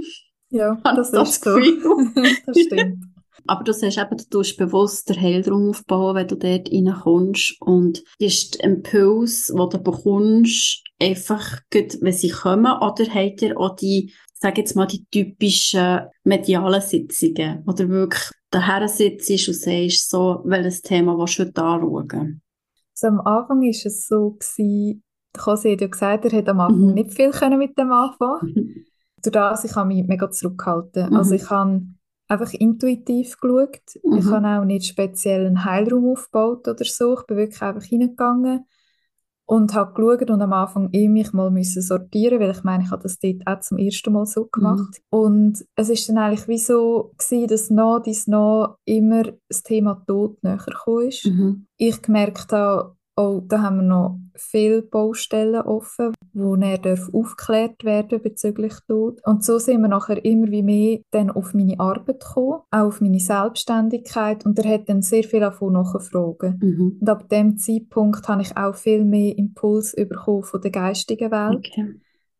Ja, 0.50 0.80
das, 0.82 1.10
das 1.10 1.30
ist 1.30 1.44
so. 1.44 1.56
das 2.46 2.58
stimmt. 2.58 3.04
Aber 3.46 3.64
du 3.64 3.72
sagst 3.72 3.98
eben, 3.98 4.16
du 4.16 4.24
tust 4.30 4.56
bewusst 4.56 5.08
den 5.08 5.20
Heilraum 5.20 5.70
aufbauen, 5.70 6.14
wenn 6.14 6.28
du 6.28 6.36
dort 6.36 6.70
reinkommst. 6.70 7.60
Und 7.60 8.02
ist 8.18 8.54
der 8.54 8.70
Impuls, 8.70 9.46
den 9.48 9.56
du 9.56 9.78
bekommst, 9.78 10.84
einfach 11.00 11.60
gut, 11.72 11.98
wenn 12.00 12.12
sie 12.12 12.30
kommen? 12.30 12.72
Oder 12.72 13.04
habt 13.12 13.42
ihr 13.42 13.58
auch 13.58 13.76
die, 13.76 14.12
sag 14.34 14.58
jetzt 14.58 14.76
mal, 14.76 14.86
die 14.86 15.04
typischen 15.10 16.02
medialen 16.24 16.80
Sitzungen? 16.80 17.64
Oder 17.66 17.88
wirklich 17.88 18.30
daher 18.52 18.86
sitzt 18.88 19.30
und 19.48 19.54
sagst, 19.54 20.10
so, 20.10 20.42
welches 20.44 20.82
Thema 20.82 21.18
willst 21.18 21.38
du 21.38 21.44
heute 21.44 21.62
anschauen? 21.62 22.42
Also 22.94 23.08
am 23.08 23.20
Anfang 23.20 23.60
war 23.60 23.68
es 23.68 24.06
so, 24.06 24.30
gewesen, 24.32 25.02
Jose 25.36 25.72
hat 25.72 25.80
ja 25.80 25.86
gesagt, 25.86 26.24
er 26.26 26.38
hat 26.38 26.48
am 26.48 26.60
Anfang 26.60 26.88
mhm. 26.88 26.94
nicht 26.94 27.14
viel 27.14 27.30
können 27.30 27.58
mit 27.58 27.76
dem 27.78 27.90
anfangen. 27.90 28.52
Mhm. 28.54 28.84
Durch 29.22 29.32
das, 29.32 29.64
ich 29.64 29.74
habe 29.76 29.88
mich 29.88 30.06
mega 30.06 30.30
zurückgehalten. 30.30 31.10
Mhm. 31.10 31.16
Also 31.16 31.34
ich 31.34 31.48
habe 31.48 31.82
einfach 32.28 32.52
intuitiv 32.52 33.38
geschaut. 33.40 33.80
Mhm. 34.02 34.18
Ich 34.18 34.26
habe 34.26 34.46
auch 34.46 34.64
nicht 34.64 34.86
speziell 34.86 35.46
einen 35.46 35.64
Heilraum 35.64 36.10
aufgebaut 36.12 36.68
oder 36.68 36.84
so. 36.84 37.18
Ich 37.18 37.26
bin 37.26 37.36
wirklich 37.36 37.62
einfach 37.62 37.84
hineingegangen 37.84 38.66
und 39.52 39.74
habe 39.74 39.92
geschaut 39.92 40.30
und 40.30 40.40
am 40.40 40.54
Anfang 40.54 40.88
eh 40.92 41.08
mich 41.08 41.34
mal 41.34 41.50
müssen 41.50 41.82
sortieren, 41.82 42.40
weil 42.40 42.52
ich 42.52 42.64
meine, 42.64 42.84
ich 42.84 42.90
habe 42.90 43.02
das 43.02 43.18
dort 43.18 43.46
auch 43.46 43.60
zum 43.60 43.76
ersten 43.76 44.10
Mal 44.10 44.24
so 44.24 44.46
gemacht. 44.46 45.02
Mhm. 45.10 45.18
Und 45.18 45.64
es 45.76 45.90
ist 45.90 46.08
dann 46.08 46.16
eigentlich 46.16 46.48
wie 46.48 46.56
so 46.56 47.12
gewesen, 47.18 47.48
dass 47.48 47.68
nach 47.68 48.00
dies 48.00 48.26
nach 48.26 48.76
immer 48.86 49.24
das 49.50 49.62
Thema 49.62 50.02
Tod 50.06 50.42
näher 50.42 50.64
ist. 51.06 51.26
Mhm. 51.26 51.66
Ich 51.76 52.00
gemerkt 52.00 52.50
habe, 52.50 52.96
Oh, 53.22 53.40
da 53.46 53.62
haben 53.62 53.76
wir 53.76 53.82
noch 53.82 54.18
viele 54.34 54.82
Baustellen 54.82 55.62
offen, 55.62 56.12
wo 56.32 56.56
er 56.56 56.78
darf 56.78 57.08
aufgeklärt 57.12 57.84
werden 57.84 58.20
bezüglich 58.20 58.72
Tod. 58.88 59.20
Und 59.24 59.44
so 59.44 59.58
sind 59.58 59.80
wir 59.80 59.88
nachher 59.88 60.24
immer 60.24 60.50
wie 60.50 60.62
mehr 60.62 60.98
dann 61.12 61.30
auf 61.30 61.54
meine 61.54 61.78
Arbeit 61.78 62.20
gekommen, 62.20 62.62
auch 62.70 62.86
auf 62.86 63.00
meine 63.00 63.20
Selbstständigkeit 63.20 64.44
und 64.44 64.58
er 64.58 64.74
hat 64.74 64.88
dann 64.88 65.02
sehr 65.02 65.22
viel 65.22 65.40
davon 65.40 65.74
nachgefragt. 65.74 66.60
Mhm. 66.60 66.98
Und 67.00 67.08
ab 67.08 67.28
dem 67.28 67.58
Zeitpunkt 67.58 68.26
habe 68.26 68.42
ich 68.42 68.56
auch 68.56 68.74
viel 68.74 69.04
mehr 69.04 69.38
Impuls 69.38 69.94
bekommen 69.94 70.42
von 70.42 70.60
der 70.60 70.72
geistigen 70.72 71.30
Welt. 71.30 71.58
Okay. 71.58 71.94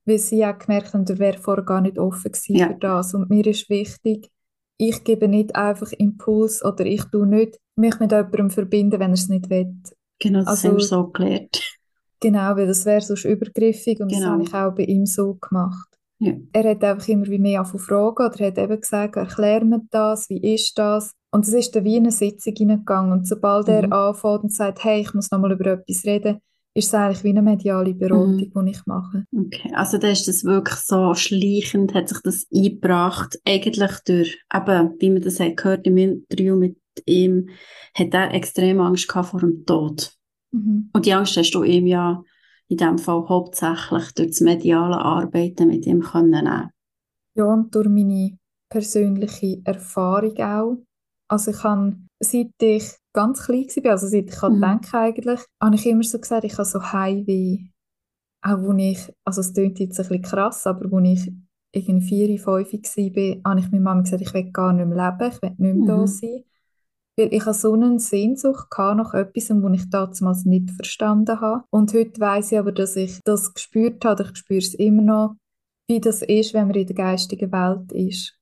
Weil 0.04 0.18
sie 0.18 0.44
auch 0.44 0.58
gemerkt 0.58 0.94
haben, 0.94 1.04
er 1.08 1.18
wäre 1.20 1.38
vorher 1.38 1.64
gar 1.64 1.80
nicht 1.80 1.98
offen 1.98 2.32
gewesen 2.32 2.56
ja. 2.56 2.66
für 2.68 2.74
das. 2.74 3.14
Und 3.14 3.30
mir 3.30 3.46
ist 3.46 3.70
wichtig, 3.70 4.30
ich 4.78 5.04
gebe 5.04 5.28
nicht 5.28 5.54
einfach 5.54 5.92
Impuls 5.92 6.64
oder 6.64 6.84
ich 6.84 7.04
tue 7.04 7.26
nicht 7.26 7.60
mich 7.76 8.00
mit 8.00 8.10
jemandem 8.10 8.50
verbinden, 8.50 8.98
wenn 8.98 9.10
er 9.10 9.14
es 9.14 9.28
nicht 9.28 9.48
will. 9.48 9.76
Genau, 10.22 10.38
das 10.38 10.48
also, 10.48 10.68
haben 10.68 10.76
wir 10.76 10.84
so 10.84 11.06
gelernt. 11.08 11.78
Genau, 12.20 12.56
weil 12.56 12.68
das 12.68 12.86
wäre 12.86 13.00
sonst 13.00 13.24
übergriffig 13.24 14.00
und 14.00 14.08
genau. 14.08 14.20
das 14.20 14.28
habe 14.28 14.42
ich 14.44 14.54
auch 14.54 14.74
bei 14.76 14.84
ihm 14.84 15.04
so 15.04 15.34
gemacht. 15.34 15.88
Ja. 16.20 16.34
Er 16.52 16.70
hat 16.70 16.84
einfach 16.84 17.08
immer 17.08 17.26
wie 17.26 17.40
mehr 17.40 17.62
auf 17.62 17.70
Fragen 17.70 18.24
oder 18.24 18.46
hat 18.46 18.56
eben 18.56 18.80
gesagt, 18.80 19.16
erklär 19.16 19.64
mir 19.64 19.80
das, 19.90 20.30
wie 20.30 20.54
ist 20.54 20.78
das? 20.78 21.10
Und 21.32 21.44
es 21.48 21.52
ist 21.52 21.74
dann 21.74 21.84
wie 21.84 21.96
eine 21.96 22.12
Sitzung 22.12 22.54
hineingegangen 22.56 23.10
und 23.10 23.26
sobald 23.26 23.66
mhm. 23.66 23.72
er 23.72 23.92
anfängt 23.92 24.44
und 24.44 24.54
sagt, 24.54 24.84
hey, 24.84 25.00
ich 25.00 25.12
muss 25.14 25.32
nochmal 25.32 25.52
über 25.52 25.72
etwas 25.72 26.04
reden, 26.04 26.38
ist 26.74 26.86
es 26.86 26.94
eigentlich 26.94 27.24
wie 27.24 27.30
eine 27.30 27.42
mediale 27.42 27.92
Beratung, 27.92 28.36
mhm. 28.36 28.66
die 28.66 28.70
ich 28.70 28.86
mache. 28.86 29.24
Okay, 29.36 29.72
also 29.74 29.98
da 29.98 30.08
ist 30.08 30.28
das 30.28 30.44
wirklich 30.44 30.78
so 30.78 31.14
schleichend, 31.14 31.94
hat 31.94 32.08
sich 32.08 32.20
das 32.22 32.46
eingebracht, 32.54 33.40
eigentlich 33.44 33.92
durch, 34.06 34.38
eben, 34.54 34.94
wie 35.00 35.10
man 35.10 35.22
das 35.22 35.40
hat 35.40 35.56
gehört 35.56 35.86
im 35.88 35.96
Interview 35.96 36.54
mit 36.54 36.76
ihm, 37.06 37.48
hat 37.94 38.14
er 38.14 38.34
extrem 38.34 38.80
Angst 38.80 39.08
gehabt 39.08 39.28
vor 39.28 39.40
dem 39.40 39.64
Tod. 39.66 40.12
Mhm. 40.52 40.90
Und 40.92 41.06
die 41.06 41.12
Angst 41.12 41.36
hast 41.36 41.52
du 41.52 41.62
ihm 41.62 41.86
ja 41.86 42.22
in 42.68 42.76
dem 42.78 42.98
Fall 42.98 43.28
hauptsächlich 43.28 44.12
durch 44.14 44.28
das 44.28 44.40
mediale 44.40 44.98
Arbeiten 44.98 45.68
mit 45.68 45.86
ihm 45.86 46.00
können 46.00 46.30
nehmen. 46.30 46.70
Ja, 47.34 47.44
und 47.44 47.74
durch 47.74 47.88
meine 47.88 48.38
persönliche 48.70 49.60
Erfahrung 49.64 50.36
auch. 50.38 50.76
Also 51.28 51.50
ich 51.50 51.62
habe, 51.62 51.96
seit 52.20 52.50
ich 52.60 52.84
ganz 53.12 53.44
klein 53.44 53.66
war, 53.66 53.92
also 53.92 54.06
seit 54.06 54.28
ich 54.30 54.42
mhm. 54.42 54.60
denke 54.60 54.98
eigentlich, 54.98 55.40
habe 55.60 55.74
ich 55.74 55.86
immer 55.86 56.02
so 56.02 56.18
gesagt, 56.18 56.44
ich 56.44 56.54
habe 56.54 56.64
so 56.64 56.82
Heimweh. 56.82 57.68
Auch 58.44 58.60
wo 58.60 58.72
ich, 58.72 58.98
also 59.24 59.40
es 59.40 59.52
klingt 59.52 59.78
jetzt 59.78 60.00
ein 60.00 60.08
bisschen 60.08 60.22
krass, 60.22 60.66
aber 60.66 60.90
wo 60.90 60.98
ich 60.98 61.30
irgendwie 61.72 62.06
vier, 62.06 62.38
fünf 62.38 62.66
war, 62.66 63.50
habe 63.50 63.60
ich 63.60 63.70
meiner 63.70 63.82
Mama 63.82 64.02
gesagt, 64.02 64.22
ich 64.22 64.34
will 64.34 64.50
gar 64.50 64.72
nicht 64.72 64.86
mehr 64.86 65.16
leben, 65.18 65.32
ich 65.32 65.42
will 65.42 65.50
nicht 65.50 65.60
mehr 65.60 65.74
mhm. 65.74 65.86
da 65.86 66.06
sein. 66.06 66.44
Weil 67.16 67.32
ich 67.32 67.44
hatte 67.44 67.58
so 67.58 67.72
eine 67.74 67.98
Sehnsucht 67.98 68.68
nach 68.78 69.14
etwas, 69.14 69.50
was 69.50 69.74
ich 69.74 69.90
damals 69.90 70.44
nicht 70.44 70.70
verstanden 70.70 71.40
habe. 71.40 71.64
Und 71.70 71.92
heute 71.92 72.20
weiß 72.20 72.52
ich 72.52 72.58
aber, 72.58 72.72
dass 72.72 72.96
ich 72.96 73.20
das 73.24 73.52
gespürt 73.52 74.04
habe, 74.04 74.22
ich 74.22 74.36
spüre 74.36 74.58
es 74.58 74.74
immer 74.74 75.02
noch, 75.02 75.36
wie 75.88 76.00
das 76.00 76.22
ist, 76.22 76.54
wenn 76.54 76.68
man 76.68 76.76
in 76.76 76.86
der 76.86 76.96
geistigen 76.96 77.52
Welt 77.52 77.92
ist. 77.92 78.38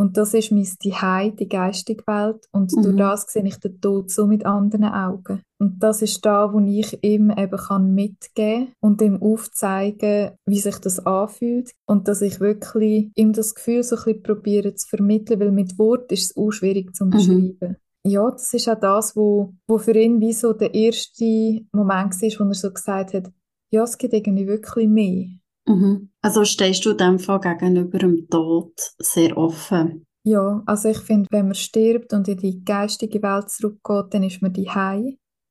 Und 0.00 0.16
das 0.16 0.32
ist 0.32 0.52
mein 0.52 0.64
Zuhause, 0.64 1.32
die 1.32 1.48
geistige 1.48 2.06
Welt. 2.06 2.46
Und 2.52 2.72
mhm. 2.72 2.82
durch 2.82 2.96
das 2.96 3.26
sehe 3.26 3.44
ich 3.44 3.56
den 3.56 3.80
Tod 3.80 4.12
so 4.12 4.28
mit 4.28 4.46
anderen 4.46 4.84
Augen. 4.84 5.42
Und 5.58 5.82
das 5.82 6.02
ist 6.02 6.24
da, 6.24 6.52
wo 6.52 6.60
ich 6.60 7.02
ihm 7.02 7.32
eben 7.36 7.58
kann 7.58 7.94
mitgeben 7.94 8.72
und 8.80 9.02
ihm 9.02 9.20
aufzeigen, 9.20 10.30
wie 10.46 10.60
sich 10.60 10.78
das 10.78 11.04
anfühlt. 11.04 11.72
Und 11.84 12.06
dass 12.06 12.22
ich 12.22 12.38
wirklich 12.38 13.10
ihm 13.16 13.32
das 13.32 13.56
Gefühl 13.56 13.82
so 13.82 13.96
ein 13.96 14.04
bisschen 14.04 14.22
probiere 14.22 14.74
zu 14.76 14.86
vermitteln, 14.86 15.40
weil 15.40 15.50
mit 15.50 15.78
Wort 15.80 16.12
ist 16.12 16.30
es 16.30 16.36
auch 16.36 16.52
schwierig 16.52 16.94
zu 16.94 17.06
mhm. 17.06 17.76
Ja, 18.04 18.30
das 18.30 18.52
ist 18.54 18.68
auch 18.68 18.78
das, 18.78 19.16
wo, 19.16 19.54
wo 19.66 19.78
für 19.78 19.96
ihn 19.98 20.20
wie 20.20 20.32
so 20.32 20.52
der 20.52 20.74
erste 20.74 21.24
Moment 21.72 22.14
war, 22.20 22.46
wo 22.46 22.48
er 22.48 22.54
so 22.54 22.70
gesagt 22.72 23.14
hat, 23.14 23.32
ja, 23.70 23.82
es 23.82 23.98
gibt 23.98 24.14
irgendwie 24.14 24.46
wirklich 24.46 24.88
mehr. 24.88 25.26
Mhm. 25.66 26.10
Also 26.22 26.44
stehst 26.44 26.84
du 26.86 26.94
dem 26.94 27.18
Fall 27.18 27.40
gegenüber 27.40 27.98
dem 27.98 28.28
Tod 28.28 28.72
sehr 28.98 29.36
offen? 29.36 30.06
Ja, 30.24 30.62
also 30.66 30.88
ich 30.88 30.98
finde, 30.98 31.28
wenn 31.30 31.46
man 31.46 31.54
stirbt 31.54 32.12
und 32.12 32.28
in 32.28 32.38
die 32.38 32.62
geistige 32.64 33.22
Welt 33.22 33.50
zurückgeht, 33.50 34.12
dann 34.12 34.22
ist 34.22 34.42
man 34.42 34.52
die 34.52 34.68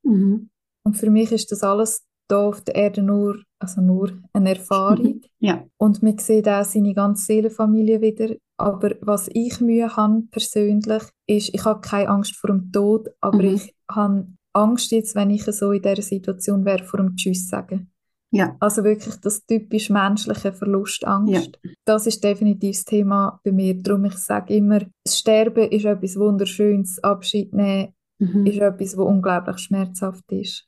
mhm. 0.04 0.50
Und 0.84 0.94
für 0.96 1.10
mich 1.10 1.32
ist 1.32 1.52
das 1.52 1.64
alles 1.64 2.06
da 2.28 2.48
auf 2.48 2.62
der 2.62 2.76
Erde 2.76 3.02
nur, 3.02 3.44
also 3.60 3.82
nur 3.82 4.12
eine 4.34 4.50
Erfahrung. 4.50 5.22
ja. 5.40 5.66
Und 5.78 6.04
man 6.04 6.18
sieht 6.18 6.48
auch 6.48 6.66
seine 6.66 6.94
ganze 6.94 7.26
Seelenfamilie 7.26 8.02
wieder. 8.02 8.36
Aber 8.58 8.96
was 9.02 9.30
ich 9.34 9.60
Mühe 9.62 9.96
habe 9.96 10.24
persönlich, 10.32 11.04
ist, 11.28 11.54
ich 11.54 11.66
habe 11.66 11.82
keine 11.82 12.10
Angst 12.10 12.36
vor 12.36 12.50
dem 12.50 12.72
Tod, 12.72 13.10
aber 13.22 13.44
mhm. 13.44 13.56
ich 13.56 13.76
habe 13.90 14.28
Angst 14.54 14.92
jetzt, 14.92 15.16
wenn 15.16 15.30
ich 15.30 15.44
so 15.44 15.72
in 15.72 15.82
dieser 15.82 16.02
Situation 16.02 16.66
wäre, 16.66 16.84
vor 16.84 17.00
dem 17.00 17.16
Tschüss 17.16 17.48
sagen. 17.48 17.92
Ja. 18.32 18.56
Also 18.60 18.84
wirklich 18.84 19.16
das 19.18 19.46
typisch 19.46 19.90
menschliche 19.90 20.52
Verlustangst. 20.52 21.60
Ja. 21.64 21.72
Das 21.86 22.08
ist 22.08 22.24
definitiv 22.24 22.76
das 22.76 22.86
Thema 22.86 23.40
bei 23.44 23.52
mir. 23.52 23.82
Darum 23.82 24.06
ich 24.06 24.18
sage 24.18 24.56
immer, 24.56 24.80
das 25.04 25.18
Sterben 25.18 25.70
ist 25.70 25.86
etwas 25.86 26.18
Wunderschönes, 26.18 27.02
Abschied 27.04 27.54
nehmen 27.54 27.94
mhm. 28.20 28.46
ist 28.46 28.58
etwas, 28.58 28.98
was 28.98 29.06
unglaublich 29.06 29.60
schmerzhaft 29.60 30.30
ist 30.32 30.68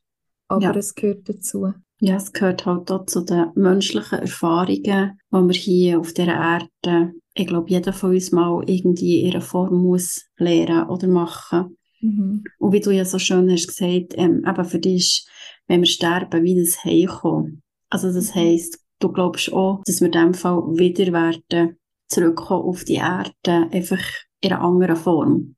aber 0.50 0.62
ja. 0.62 0.75
es 0.75 0.94
gehört 0.96 1.29
dazu. 1.29 1.74
Ja, 2.01 2.15
es 2.15 2.32
gehört 2.32 2.65
halt 2.65 2.91
auch 2.91 3.06
zu 3.06 3.22
den 3.22 3.51
menschlichen 3.56 4.20
Erfahrungen, 4.20 5.20
die 5.32 5.38
wir 5.38 5.53
hier 5.53 6.00
auf 6.00 6.13
dieser 6.13 6.34
Erde, 6.34 7.13
ich 7.34 7.48
glaube, 7.48 7.70
jeder 7.70 7.94
von 7.94 8.12
uns 8.12 8.32
mal 8.32 8.63
irgendwie 8.68 9.20
in 9.20 9.27
ihrer 9.27 9.41
Form 9.41 9.84
muss 9.84 10.25
lernen 10.38 10.89
oder 10.89 11.08
machen. 11.08 11.77
Mhm. 12.01 12.44
Und 12.58 12.72
wie 12.72 12.79
du 12.79 12.91
ja 12.91 13.06
so 13.06 13.20
schön 13.20 13.50
hast 13.51 13.68
gesagt, 13.68 14.13
ähm, 14.18 14.44
eben 14.48 14.65
für 14.65 14.79
dich 14.79 15.25
ist, 15.25 15.29
wenn 15.68 15.82
wir 15.82 15.88
sterben, 15.88 16.44
wie 16.44 16.60
das 16.60 16.84
Heimkommen. 16.84 17.62
Also 17.89 18.12
das 18.12 18.34
mhm. 18.34 18.39
heisst, 18.39 18.79
du 19.00 19.12
glaubst 19.12 19.51
auch, 19.53 19.82
dass 19.86 20.01
wir 20.01 20.08
in 20.08 20.12
dem 20.13 20.34
Fall 20.34 20.62
wieder 20.77 21.12
werden 21.13 21.77
zurückkommen 22.08 22.63
auf 22.63 22.84
die 22.86 22.96
Erde, 22.96 23.70
einfach 23.72 24.01
in 24.41 24.53
einer 24.53 24.62
anderen 24.62 24.96
Form. 24.96 25.56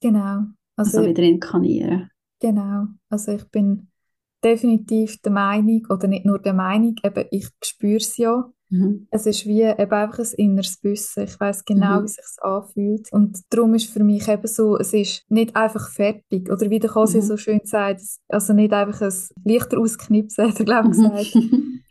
Genau. 0.00 0.44
Also, 0.76 0.98
also 0.98 1.10
wieder 1.10 1.22
inkarnieren. 1.22 2.10
Genau. 2.40 2.86
Also 3.08 3.32
ich 3.32 3.44
bin 3.50 3.88
definitiv 4.44 5.20
der 5.22 5.32
Meinung, 5.32 5.86
oder 5.88 6.06
nicht 6.06 6.26
nur 6.26 6.38
der 6.38 6.54
Meinung, 6.54 6.96
eben 7.02 7.24
ich 7.30 7.48
spüre 7.62 7.96
es 7.96 8.16
ja. 8.16 8.50
Mhm. 8.70 9.06
Es 9.10 9.26
ist 9.26 9.46
wie 9.46 9.62
eben 9.62 9.92
einfach 9.92 10.18
ein 10.18 10.28
inneres 10.36 10.82
Wissen. 10.82 11.24
Ich 11.24 11.38
weiß 11.38 11.64
genau, 11.64 12.00
mhm. 12.00 12.04
wie 12.04 12.08
sich 12.08 12.24
anfühlt. 12.42 13.12
Und 13.12 13.38
darum 13.50 13.74
ist 13.74 13.90
für 13.90 14.02
mich 14.02 14.26
eben 14.28 14.46
so, 14.46 14.76
es 14.78 14.92
ist 14.92 15.24
nicht 15.28 15.54
einfach 15.54 15.90
fertig. 15.90 16.50
Oder 16.50 16.70
wie 16.70 16.78
der 16.78 16.90
Kasi 16.90 17.18
mhm. 17.18 17.22
so 17.22 17.36
schön 17.36 17.60
sagt, 17.64 18.02
also 18.28 18.52
nicht 18.52 18.72
einfach 18.72 19.00
ein 19.00 19.14
Lichter 19.44 19.78
ausknipsen, 19.78 20.48
hat 20.48 20.58
er 20.58 20.64
glaube 20.64 20.88
ich 20.88 20.96
gesagt, 20.96 21.32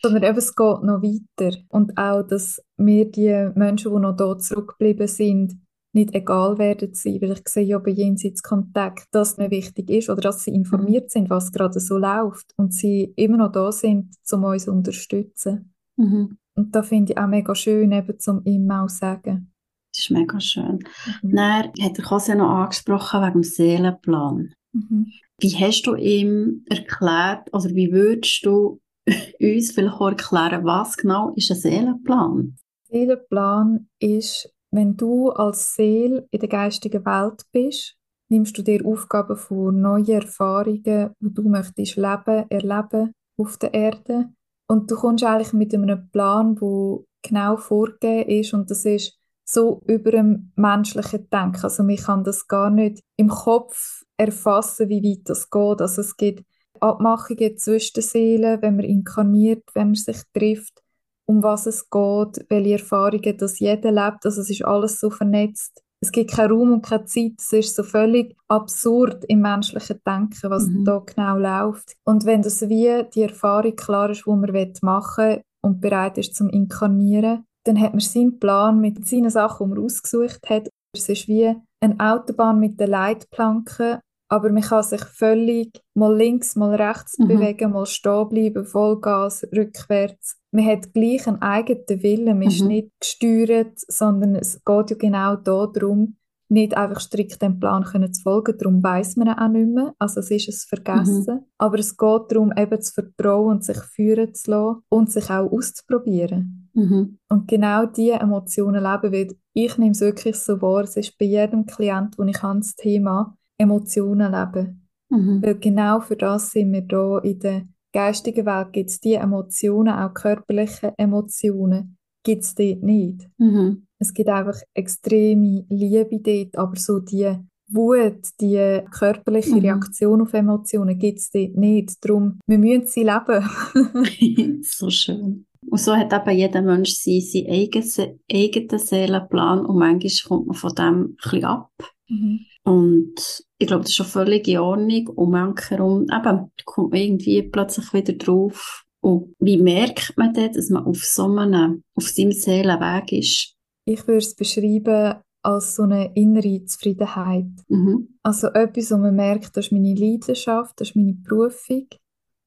sondern 0.01 0.23
eben 0.23 0.37
es 0.37 0.55
geht 0.55 0.83
noch 0.83 1.01
weiter. 1.01 1.57
Und 1.69 1.97
auch, 1.97 2.23
dass 2.23 2.61
wir 2.77 3.09
die 3.09 3.51
Menschen, 3.55 3.93
die 3.93 3.99
noch 3.99 4.15
da 4.15 4.37
zurückgeblieben 4.37 5.07
sind, 5.07 5.62
nicht 5.93 6.13
egal 6.15 6.57
werden 6.57 6.93
sein, 6.93 7.21
weil 7.21 7.33
ich 7.33 7.47
sehe 7.47 7.65
ja 7.65 7.77
bei 7.77 7.91
Jenseitskontakt, 7.91 9.07
dass 9.11 9.33
es 9.33 9.37
mir 9.37 9.51
wichtig 9.51 9.89
ist 9.89 10.09
oder 10.09 10.21
dass 10.21 10.43
sie 10.43 10.51
informiert 10.51 11.11
sind, 11.11 11.29
was 11.29 11.51
gerade 11.51 11.79
so 11.79 11.97
läuft 11.97 12.53
und 12.57 12.73
sie 12.73 13.13
immer 13.15 13.37
noch 13.37 13.51
da 13.51 13.71
sind, 13.71 14.15
um 14.31 14.43
uns 14.43 14.65
zu 14.65 14.71
unterstützen. 14.71 15.73
Mhm. 15.97 16.37
Und 16.55 16.75
da 16.75 16.81
finde 16.83 17.13
ich 17.13 17.17
auch 17.19 17.27
mega 17.27 17.53
schön, 17.55 17.91
eben 17.91 18.19
zum 18.19 18.41
ihm 18.45 18.69
auch 18.71 18.89
sagen. 18.89 19.53
Das 19.91 20.05
ist 20.05 20.11
mega 20.11 20.39
schön. 20.39 20.79
Mhm. 21.21 21.35
Dann 21.35 21.71
hat 21.79 21.97
er 21.97 22.03
Kose 22.03 22.35
noch 22.35 22.49
angesprochen 22.49 23.21
wegen 23.21 23.33
dem 23.33 23.43
Seelenplan. 23.43 24.53
Mhm. 24.73 25.11
Wie 25.39 25.55
hast 25.55 25.83
du 25.83 25.95
ihm 25.95 26.65
erklärt, 26.69 27.53
oder 27.53 27.69
wie 27.69 27.91
würdest 27.91 28.45
du 28.45 28.81
uns 29.39 29.71
vielleicht 29.71 29.95
auch 29.95 30.09
erklären, 30.09 30.65
was 30.65 30.97
genau 30.97 31.33
ist 31.35 31.51
ein 31.51 31.57
Seelenplan? 31.57 32.55
Seelenplan 32.89 33.89
ist 33.99 34.51
wenn 34.73 34.97
du 34.97 35.29
als 35.29 35.75
Seele 35.75 36.27
in 36.31 36.39
der 36.39 36.49
geistigen 36.49 37.05
Welt 37.05 37.43
bist, 37.51 37.95
nimmst 38.29 38.57
du 38.57 38.63
dir 38.63 38.83
Aufgaben 38.85 39.37
von 39.37 39.79
neuen 39.79 40.07
Erfahrungen, 40.07 41.11
die 41.19 41.33
du 41.33 41.47
möchtest 41.47 41.95
leben, 41.95 42.49
erleben 42.49 43.13
auf 43.37 43.57
der 43.57 43.73
Erde. 43.73 44.29
Und 44.67 44.89
du 44.89 44.95
kommst 44.95 45.23
eigentlich 45.23 45.53
mit 45.53 45.73
einem 45.75 46.09
Plan, 46.09 46.59
wo 46.59 47.05
genau 47.21 47.57
vorgegeben 47.57 48.29
ist 48.29 48.53
und 48.53 48.71
das 48.71 48.85
ist 48.85 49.17
so 49.45 49.81
über 49.85 50.11
dem 50.11 50.51
menschlichen 50.55 51.29
Denken. 51.29 51.63
Also 51.63 51.83
man 51.83 51.97
kann 51.97 52.23
das 52.23 52.47
gar 52.47 52.71
nicht 52.71 53.03
im 53.17 53.27
Kopf 53.29 54.03
erfassen, 54.17 54.89
wie 54.89 55.03
weit 55.03 55.29
das 55.29 55.49
geht. 55.49 55.81
Also 55.81 56.01
es 56.01 56.17
gibt 56.17 56.43
Abmachungen 56.79 57.57
zwischen 57.57 57.93
den 57.95 58.03
Seelen, 58.03 58.61
wenn 58.61 58.77
man 58.77 58.85
inkarniert, 58.85 59.63
wenn 59.73 59.89
man 59.89 59.95
sich 59.95 60.21
trifft, 60.33 60.82
um 61.25 61.43
was 61.43 61.65
es 61.65 61.89
geht, 61.89 62.45
welche 62.49 62.73
Erfahrungen 62.73 63.37
das 63.37 63.59
jeder 63.59 63.91
lebt. 63.91 64.25
Also 64.25 64.41
es 64.41 64.49
ist 64.49 64.65
alles 64.65 64.99
so 64.99 65.09
vernetzt. 65.09 65.83
Es 66.01 66.11
gibt 66.11 66.31
keinen 66.31 66.51
Raum 66.51 66.73
und 66.73 66.85
keine 66.85 67.05
Zeit. 67.05 67.33
Es 67.37 67.53
ist 67.53 67.75
so 67.75 67.83
völlig 67.83 68.35
absurd 68.49 69.23
im 69.29 69.39
menschlichen 69.39 70.01
Denken, 70.05 70.49
was 70.49 70.67
mhm. 70.67 70.83
da 70.83 70.99
genau 70.99 71.37
läuft. 71.37 71.95
Und 72.03 72.25
wenn 72.25 72.41
das 72.41 72.61
wie 72.67 73.05
die 73.15 73.21
Erfahrung 73.21 73.75
klar 73.75 74.09
ist, 74.09 74.25
die 74.25 74.29
man 74.29 74.73
machen 74.81 75.25
will 75.25 75.41
und 75.61 75.79
bereit 75.79 76.17
ist 76.17 76.35
zum 76.35 76.49
Inkarnieren, 76.49 77.45
dann 77.63 77.79
hat 77.79 77.93
man 77.93 78.01
seinen 78.01 78.37
Plan 78.37 78.81
mit 78.81 79.07
seinen 79.07 79.29
Sachen, 79.29 79.69
die 79.69 79.75
man 79.75 79.85
ausgesucht 79.85 80.41
hat. 80.49 80.69
Es 80.93 81.07
ist 81.07 81.29
wie 81.29 81.55
eine 81.79 81.99
Autobahn 81.99 82.59
mit 82.59 82.79
den 82.79 82.89
Leitplanken, 82.89 83.99
aber 84.29 84.51
man 84.51 84.63
kann 84.63 84.83
sich 84.83 85.03
völlig 85.05 85.71
mal 85.93 86.15
links, 86.15 86.55
mal 86.55 86.75
rechts 86.75 87.17
mhm. 87.17 87.27
bewegen, 87.29 87.71
mal 87.71 87.85
stehen 87.85 88.29
bleiben, 88.29 88.65
Vollgas, 88.65 89.47
rückwärts. 89.55 90.37
Man 90.53 90.65
hat 90.67 90.93
gleich 90.93 91.27
einen 91.27 91.41
eigenen 91.41 92.03
Willen, 92.03 92.25
man 92.25 92.37
mhm. 92.37 92.47
ist 92.47 92.61
nicht 92.61 92.89
gesteuert, 92.99 93.73
sondern 93.87 94.35
es 94.35 94.63
geht 94.63 94.91
ja 94.91 94.95
genau 94.97 95.35
darum, 95.35 96.15
nicht 96.53 96.77
einfach 96.77 96.99
strikt 96.99 97.41
dem 97.41 97.59
Plan 97.59 97.83
können 97.83 98.13
zu 98.13 98.21
folgen, 98.21 98.57
darum 98.57 98.83
weiß 98.83 99.15
man 99.15 99.29
auch 99.29 99.47
nicht 99.47 99.69
mehr, 99.69 99.93
also 99.97 100.19
es 100.19 100.29
ist 100.29 100.49
es 100.49 100.65
vergessen, 100.65 101.25
mhm. 101.27 101.45
aber 101.57 101.79
es 101.79 101.97
geht 101.97 102.21
darum, 102.29 102.53
eben 102.55 102.79
zu 102.79 102.93
vertrauen 102.93 103.55
und 103.55 103.63
sich 103.63 103.79
führen 103.79 104.33
zu 104.35 104.51
lassen 104.51 104.81
und 104.89 105.11
sich 105.11 105.29
auch 105.31 105.51
auszuprobieren. 105.51 106.69
Mhm. 106.73 107.17
Und 107.29 107.47
genau 107.47 107.87
diese 107.87 108.19
Emotionen 108.19 108.83
leben, 108.83 109.11
weil 109.11 109.35
ich 109.53 109.77
nehme 109.77 109.91
es 109.91 110.01
wirklich 110.01 110.35
so 110.35 110.61
wahr, 110.61 110.83
es 110.83 110.95
ist 110.95 111.17
bei 111.17 111.25
jedem 111.25 111.65
Klient, 111.65 112.17
wo 112.17 112.23
ich 112.23 112.41
habe, 112.43 112.59
das 112.59 112.75
Thema 112.75 113.35
Emotionen 113.57 114.31
leben. 114.31 114.87
Mhm. 115.09 115.41
Weil 115.43 115.55
genau 115.55 115.99
für 115.99 116.15
das 116.15 116.51
sind 116.51 116.71
wir 116.73 116.81
da 116.81 117.19
in 117.19 117.39
der 117.39 117.67
geistigen 117.93 118.45
Welt, 118.45 118.73
gibt 118.73 118.89
es 118.89 118.99
diese 118.99 119.17
Emotionen, 119.17 119.93
auch 119.93 120.13
körperliche 120.13 120.93
Emotionen, 120.97 121.97
gibt 122.23 122.43
es 122.43 122.55
dort 122.55 122.83
nicht. 122.83 123.27
Mhm. 123.37 123.87
Es 123.99 124.13
gibt 124.13 124.29
einfach 124.29 124.59
extreme 124.73 125.65
Liebe 125.69 126.19
dort, 126.19 126.57
aber 126.57 126.75
so 126.75 126.99
die 126.99 127.37
Wut, 127.69 128.27
die 128.41 128.81
körperliche 128.91 129.55
mhm. 129.55 129.61
Reaktion 129.61 130.21
auf 130.21 130.33
Emotionen 130.33 130.99
gibt 130.99 131.19
es 131.19 131.31
dort 131.31 131.55
nicht. 131.55 132.03
Darum, 132.03 132.39
wir 132.45 132.57
müssen 132.57 132.87
sie 132.87 133.03
leben. 133.03 134.63
so 134.63 134.89
schön. 134.89 135.45
Und 135.69 135.79
so 135.79 135.95
hat 135.95 136.11
eben 136.11 136.37
jeder 136.37 136.61
Mensch 136.61 136.93
seinen, 136.95 137.47
eigenen, 137.49 138.19
eigenen 138.31 138.79
Seelenplan 138.79 139.65
und 139.65 139.77
manchmal 139.77 140.11
kommt 140.27 140.47
man 140.47 140.55
von 140.55 140.75
dem 140.75 140.85
ein 140.85 141.15
bisschen 141.15 141.45
ab. 141.45 141.71
Mhm. 142.09 142.41
Und 142.63 143.43
ich 143.57 143.67
glaube, 143.67 143.83
das 143.83 143.91
ist 143.91 143.95
schon 143.95 144.05
völlig 144.05 144.47
in 144.47 144.59
Ordnung. 144.59 145.07
Und 145.09 145.31
manchmal 145.31 146.03
eben, 146.03 146.51
kommt 146.65 146.91
man 146.91 147.01
irgendwie 147.01 147.43
plötzlich 147.43 147.93
wieder 147.93 148.13
drauf. 148.13 148.83
Und 149.01 149.35
wie 149.39 149.61
merkt 149.61 150.13
man 150.17 150.33
das, 150.33 150.53
dass 150.53 150.69
man 150.69 150.85
auf 150.85 151.03
so 151.03 151.25
einem, 151.25 151.83
auf 151.95 152.07
seinem 152.07 152.31
Seelenweg 152.31 153.11
ist? 153.11 153.55
Ich 153.85 154.07
würde 154.07 154.19
es 154.19 154.35
beschreiben 154.35 155.15
als 155.43 155.75
so 155.75 155.83
eine 155.83 156.13
innere 156.15 156.63
Zufriedenheit. 156.63 157.51
Mhm. 157.67 158.17
Also 158.23 158.47
etwas, 158.47 158.91
wo 158.91 158.97
man 158.97 159.15
merkt, 159.15 159.57
das 159.57 159.65
ist 159.65 159.71
meine 159.73 159.93
Leidenschaft, 159.93 160.79
das 160.79 160.89
ist 160.89 160.95
meine 160.95 161.13
Berufung. 161.13 161.87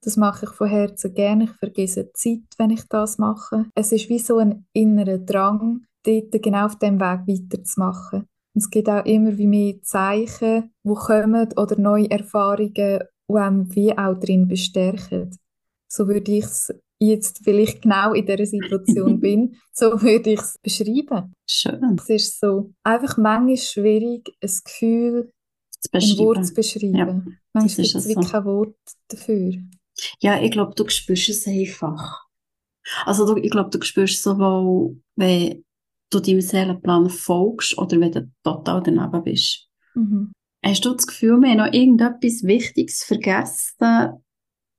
Das 0.03 0.17
mache 0.17 0.47
ich 0.47 0.53
von 0.53 0.69
Herzen 0.69 1.13
gerne. 1.13 1.45
Ich 1.45 1.51
vergesse 1.51 2.05
die 2.05 2.13
Zeit, 2.15 2.59
wenn 2.59 2.71
ich 2.71 2.85
das 2.89 3.19
mache. 3.19 3.67
Es 3.75 3.93
ist 3.93 4.09
wie 4.09 4.19
so 4.19 4.39
ein 4.39 4.67
innerer 4.73 5.19
Drang, 5.19 5.85
dort 6.05 6.43
genau 6.43 6.67
auf 6.67 6.79
dem 6.79 7.01
Weg 7.01 7.27
weiterzumachen. 7.27 8.27
Es 8.57 8.71
gibt 8.71 8.89
auch 8.89 9.05
immer 9.05 9.37
wie 9.37 9.47
mehr 9.47 9.83
Zeichen, 9.83 10.73
die 10.83 10.95
kommen 10.95 11.49
oder 11.57 11.79
neue 11.79 12.11
Erfahrungen, 12.11 12.73
die 12.75 13.35
einem 13.35 13.75
wie 13.75 13.97
auch 13.97 14.19
drin 14.19 14.49
bestärken. 14.49 15.37
So 15.89 16.09
würde 16.09 16.33
ich 16.33 16.45
es 16.45 16.75
jetzt, 16.99 17.47
weil 17.47 17.59
ich 17.61 17.81
genau 17.83 18.15
in 18.15 18.25
dieser 18.25 18.47
Situation 18.47 19.21
bin, 19.21 19.57
so 19.73 20.01
würde 20.01 20.31
ich 20.31 20.41
es 20.41 20.57
beschreiben. 20.63 21.35
Schön. 21.47 21.97
Es 21.99 22.09
ist 22.09 22.41
so 22.41 22.73
einfach 22.83 23.19
manchmal 23.19 23.59
schwierig, 23.59 24.35
ein 24.41 24.51
Gefühl 24.65 25.31
in 25.93 26.19
Wort 26.19 26.47
zu 26.47 26.55
beschreiben. 26.55 26.95
Ja, 26.95 27.07
manchmal 27.53 27.85
gibt 27.85 27.95
es 27.95 28.09
wie 28.09 28.15
so. 28.15 28.21
kein 28.21 28.45
Wort 28.47 28.79
dafür. 29.09 29.53
Ja, 30.21 30.41
ich 30.41 30.51
glaube, 30.51 30.75
du 30.75 30.89
spürst 30.89 31.29
es 31.29 31.47
einfach. 31.47 32.27
Also 33.05 33.27
du, 33.27 33.41
ich 33.41 33.51
glaube, 33.51 33.71
du 33.71 33.85
spürst 33.85 34.23
sowohl, 34.23 34.97
wenn 35.17 35.65
du 36.11 36.21
deinem 36.21 36.41
Seelenplan 36.41 37.11
folgst 37.11 37.77
oder 37.79 38.01
wenn 38.01 38.13
du 38.13 38.31
total 38.43 38.83
daneben 38.83 39.23
bist. 39.25 39.69
Mhm. 39.95 40.33
Hast 40.65 40.85
du 40.85 40.93
das 40.93 41.07
Gefühl, 41.07 41.41
wir 41.41 41.51
haben 41.51 41.59
noch 41.59 41.73
irgendetwas 41.73 42.43
Wichtiges 42.43 43.05
vergessen 43.05 44.23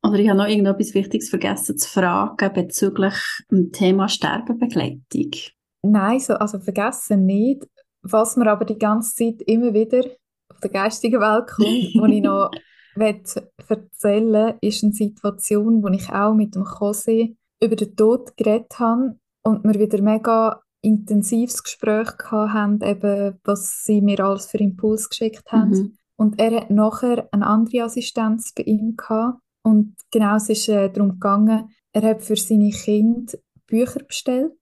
oder 0.04 0.20
ich 0.20 0.30
habe 0.30 0.38
noch 0.38 0.48
irgendetwas 0.48 0.94
Wichtiges 0.94 1.30
vergessen 1.30 1.78
zu 1.78 1.90
fragen 1.90 2.54
bezüglich 2.54 3.16
dem 3.52 3.72
Thema 3.72 4.08
Sterbebegleitung? 4.08 5.32
Nein, 5.84 6.20
so, 6.20 6.34
also 6.34 6.60
vergessen 6.60 7.26
nicht. 7.26 7.68
Was 8.02 8.38
mir 8.38 8.52
aber 8.52 8.66
die 8.66 8.78
ganze 8.78 9.16
Zeit 9.16 9.42
immer 9.48 9.74
wieder 9.74 10.04
auf 10.50 10.60
der 10.62 10.70
geistigen 10.70 11.20
Welt 11.20 11.48
kommt, 11.48 11.68
wo 11.96 12.06
ich 12.06 12.22
noch 12.22 12.52
erzählen 13.68 14.58
ist 14.62 14.84
eine 14.84 14.94
Situation, 14.94 15.84
wo 15.84 15.88
ich 15.90 16.10
auch 16.10 16.34
mit 16.34 16.56
dem 16.56 16.66
Jose 16.80 17.36
über 17.62 17.76
den 17.76 17.96
Tod 17.96 18.36
geredet 18.38 18.80
habe 18.80 19.20
und 19.44 19.66
mir 19.66 19.80
wieder 19.80 20.02
mega 20.02 20.62
intensives 20.88 21.62
Gespräch 21.63 22.10
hatten, 22.32 22.82
eben, 22.82 23.39
was 23.43 23.84
sie 23.84 24.02
mir 24.02 24.19
alles 24.21 24.45
für 24.45 24.58
Impuls 24.58 25.10
geschickt 25.10 25.52
haben. 25.52 25.69
Mhm. 25.69 25.97
Und 26.15 26.39
er 26.39 26.62
hat 26.62 26.71
nachher 26.71 27.28
eine 27.32 27.45
andere 27.45 27.84
Assistenz 27.84 28.54
bei 28.56 28.63
ihm 28.63 28.95
gehabt. 28.95 29.39
Und 29.63 29.95
genau 30.12 30.38
es 30.38 30.50
ist 30.50 30.69
äh, 30.69 30.89
darum 30.89 31.12
gegangen, 31.12 31.69
er 31.93 32.02
hat 32.02 32.23
für 32.23 32.36
seine 32.36 32.71
Kinder 32.71 33.38
Bücher 33.67 34.04
bestellt, 34.04 34.54